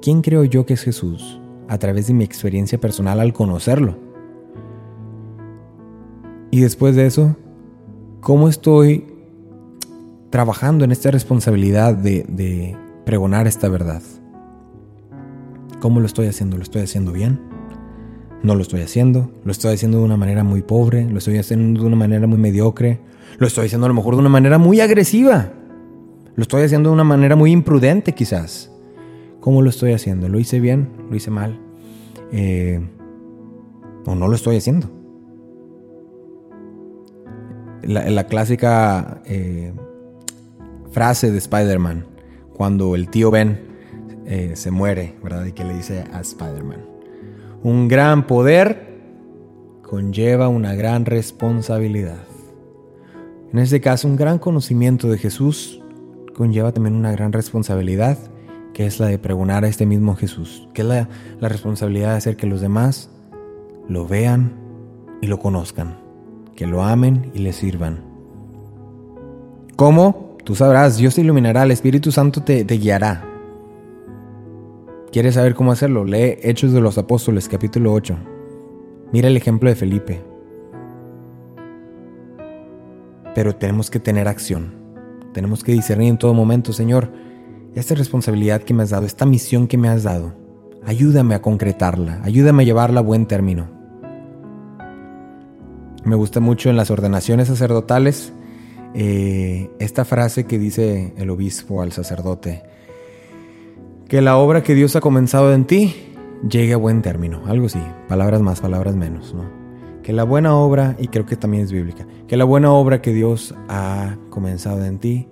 ¿Quién 0.00 0.22
creo 0.22 0.44
yo 0.44 0.64
que 0.64 0.74
es 0.74 0.82
Jesús? 0.82 1.40
A 1.68 1.78
través 1.78 2.06
de 2.06 2.14
mi 2.14 2.24
experiencia 2.24 2.78
personal 2.78 3.20
al 3.20 3.32
conocerlo. 3.32 3.96
Y 6.50 6.60
después 6.60 6.96
de 6.96 7.06
eso, 7.06 7.36
¿cómo 8.22 8.48
estoy 8.48 9.12
trabajando 10.32 10.86
en 10.86 10.92
esta 10.92 11.10
responsabilidad 11.10 11.94
de, 11.94 12.74
pregonar 13.04 13.46
esta 13.46 13.68
verdad. 13.68 14.00
¿Cómo 15.80 16.00
lo 16.00 16.06
estoy 16.06 16.26
haciendo? 16.26 16.56
¿Lo 16.56 16.62
estoy 16.62 16.82
haciendo 16.82 17.12
bien? 17.12 17.38
No 18.42 18.54
lo 18.54 18.62
estoy 18.62 18.80
haciendo. 18.80 19.30
Lo 19.44 19.52
estoy 19.52 19.74
haciendo 19.74 19.98
de 19.98 20.04
una 20.04 20.16
manera 20.16 20.42
muy 20.42 20.62
pobre. 20.62 21.04
Lo 21.10 21.18
estoy 21.18 21.36
haciendo 21.36 21.80
de 21.82 21.86
una 21.86 21.96
manera 21.96 22.26
muy 22.26 22.38
mediocre. 22.38 23.00
Lo 23.38 23.46
estoy 23.46 23.66
haciendo 23.66 23.86
a 23.86 23.88
lo 23.88 23.94
mejor 23.94 24.14
de 24.14 24.20
una 24.20 24.30
manera 24.30 24.56
muy 24.56 24.80
agresiva. 24.80 25.52
Lo 26.34 26.42
estoy 26.42 26.62
haciendo 26.62 26.88
de 26.88 26.94
una 26.94 27.04
manera 27.04 27.36
muy 27.36 27.50
imprudente 27.50 28.14
quizás. 28.14 28.70
¿Cómo 29.40 29.60
lo 29.60 29.68
estoy 29.68 29.92
haciendo? 29.92 30.28
¿Lo 30.30 30.38
hice 30.38 30.60
bien? 30.60 30.88
¿Lo 31.10 31.16
hice 31.16 31.30
mal? 31.30 31.60
Eh, 32.30 32.80
¿O 34.06 34.14
no 34.14 34.28
lo 34.28 34.34
estoy 34.36 34.56
haciendo? 34.56 35.01
La, 37.82 38.24
clásica 38.24 39.22
eh, 39.24 39.72
frase 40.92 41.30
de 41.30 41.38
Spider-Man 41.38 42.06
cuando 42.54 42.94
el 42.94 43.08
tío 43.08 43.30
Ben 43.30 43.60
eh, 44.26 44.52
se 44.54 44.70
muere, 44.70 45.16
¿verdad? 45.22 45.44
Y 45.46 45.52
que 45.52 45.64
le 45.64 45.74
dice 45.74 46.04
a 46.12 46.20
Spider-Man, 46.20 46.84
un 47.62 47.88
gran 47.88 48.26
poder 48.26 48.92
conlleva 49.82 50.48
una 50.48 50.74
gran 50.74 51.04
responsabilidad. 51.04 52.24
En 53.52 53.58
este 53.58 53.80
caso, 53.80 54.08
un 54.08 54.16
gran 54.16 54.38
conocimiento 54.38 55.08
de 55.10 55.18
Jesús 55.18 55.82
conlleva 56.34 56.72
también 56.72 56.96
una 56.96 57.12
gran 57.12 57.32
responsabilidad, 57.32 58.16
que 58.72 58.86
es 58.86 59.00
la 59.00 59.08
de 59.08 59.18
pregonar 59.18 59.64
a 59.64 59.68
este 59.68 59.84
mismo 59.84 60.16
Jesús, 60.16 60.68
que 60.72 60.82
es 60.82 60.88
la, 60.88 61.08
la 61.40 61.48
responsabilidad 61.48 62.12
de 62.12 62.16
hacer 62.16 62.36
que 62.36 62.46
los 62.46 62.60
demás 62.60 63.10
lo 63.88 64.06
vean 64.06 64.54
y 65.20 65.26
lo 65.26 65.38
conozcan, 65.38 65.98
que 66.56 66.66
lo 66.66 66.82
amen 66.82 67.30
y 67.34 67.40
le 67.40 67.52
sirvan. 67.52 68.00
¿Cómo? 69.76 70.36
Tú 70.44 70.54
sabrás, 70.54 70.96
Dios 70.96 71.14
te 71.14 71.20
iluminará, 71.20 71.62
el 71.62 71.70
Espíritu 71.70 72.12
Santo 72.12 72.42
te, 72.42 72.64
guiará. 72.64 73.24
¿Quieres 75.10 75.34
saber 75.34 75.54
cómo 75.54 75.72
hacerlo? 75.72 76.04
Lee 76.04 76.38
Hechos 76.42 76.72
de 76.72 76.80
los 76.80 76.98
Apóstoles, 76.98 77.48
capítulo 77.48 77.92
8. 77.92 78.16
Mira 79.12 79.28
el 79.28 79.36
ejemplo 79.36 79.68
de 79.68 79.76
Felipe. 79.76 80.20
Pero 83.34 83.54
tenemos 83.54 83.90
que 83.90 84.00
tener 84.00 84.26
acción. 84.28 84.74
Tenemos 85.32 85.62
que 85.62 85.72
discernir 85.72 86.08
en 86.08 86.18
todo 86.18 86.34
momento, 86.34 86.72
Señor, 86.72 87.10
esta 87.74 87.94
responsabilidad 87.94 88.62
que 88.62 88.74
me 88.74 88.82
has 88.82 88.90
dado, 88.90 89.06
esta 89.06 89.24
misión 89.24 89.66
que 89.66 89.78
me 89.78 89.88
has 89.88 90.02
dado, 90.02 90.34
ayúdame 90.84 91.34
a 91.34 91.40
concretarla, 91.42 92.20
ayúdame 92.22 92.64
a 92.64 92.66
llevarla 92.66 93.00
a 93.00 93.02
buen 93.02 93.26
término. 93.26 93.68
Me 96.04 96.16
gusta 96.16 96.40
mucho 96.40 96.68
en 96.68 96.76
las 96.76 96.90
ordenaciones 96.90 97.48
sacerdotales 97.48 98.32
eh, 98.94 99.70
esta 99.78 100.04
frase 100.04 100.44
que 100.44 100.58
dice 100.58 101.14
el 101.16 101.30
obispo 101.30 101.80
al 101.80 101.92
sacerdote, 101.92 102.62
que 104.08 104.20
la 104.20 104.36
obra 104.36 104.62
que 104.62 104.74
Dios 104.74 104.96
ha 104.96 105.00
comenzado 105.00 105.54
en 105.54 105.64
ti, 105.64 105.94
llegue 106.48 106.74
a 106.74 106.76
buen 106.76 107.02
término. 107.02 107.42
Algo 107.46 107.66
así, 107.66 107.80
palabras 108.08 108.42
más, 108.42 108.60
palabras 108.60 108.94
menos, 108.96 109.32
¿no? 109.32 109.44
Que 110.02 110.12
la 110.12 110.24
buena 110.24 110.56
obra, 110.56 110.96
y 110.98 111.08
creo 111.08 111.24
que 111.24 111.36
también 111.36 111.62
es 111.62 111.72
bíblica, 111.72 112.06
que 112.26 112.36
la 112.36 112.44
buena 112.44 112.72
obra 112.72 113.00
que 113.00 113.12
Dios 113.12 113.54
ha 113.68 114.16
comenzado 114.28 114.84
en 114.84 114.98
ti 114.98 115.28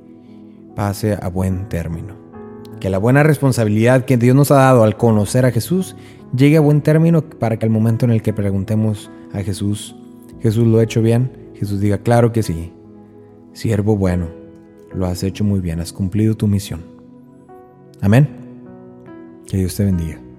pase 0.77 1.19
a 1.21 1.29
buen 1.29 1.69
término. 1.69 2.15
Que 2.79 2.89
la 2.89 2.99
buena 2.99 3.23
responsabilidad 3.23 4.05
que 4.05 4.17
Dios 4.17 4.35
nos 4.35 4.51
ha 4.53 4.57
dado 4.57 4.85
al 4.85 4.97
conocer 4.97 5.45
a 5.45 5.51
Jesús 5.51 5.97
llegue 6.35 6.57
a 6.57 6.61
buen 6.61 6.81
término 6.81 7.23
para 7.23 7.59
que 7.59 7.67
al 7.67 7.71
momento 7.71 8.07
en 8.07 8.13
el 8.13 8.23
que 8.23 8.33
preguntemos 8.33 9.11
a 9.35 9.43
Jesús, 9.43 9.97
Jesús 10.41 10.67
lo 10.67 10.79
ha 10.79 10.83
hecho 10.83 11.03
bien, 11.03 11.31
Jesús 11.55 11.81
diga, 11.81 11.99
claro 11.99 12.33
que 12.33 12.43
sí, 12.43 12.73
siervo 13.53 13.97
bueno, 13.97 14.29
lo 14.95 15.07
has 15.07 15.23
hecho 15.23 15.45
muy 15.45 15.61
bien, 15.61 15.81
has 15.81 15.93
cumplido 15.93 16.35
tu 16.37 16.47
misión. 16.47 16.83
Amén. 18.01 18.29
Que 19.47 19.59
Dios 19.59 19.77
te 19.77 19.85
bendiga. 19.85 20.30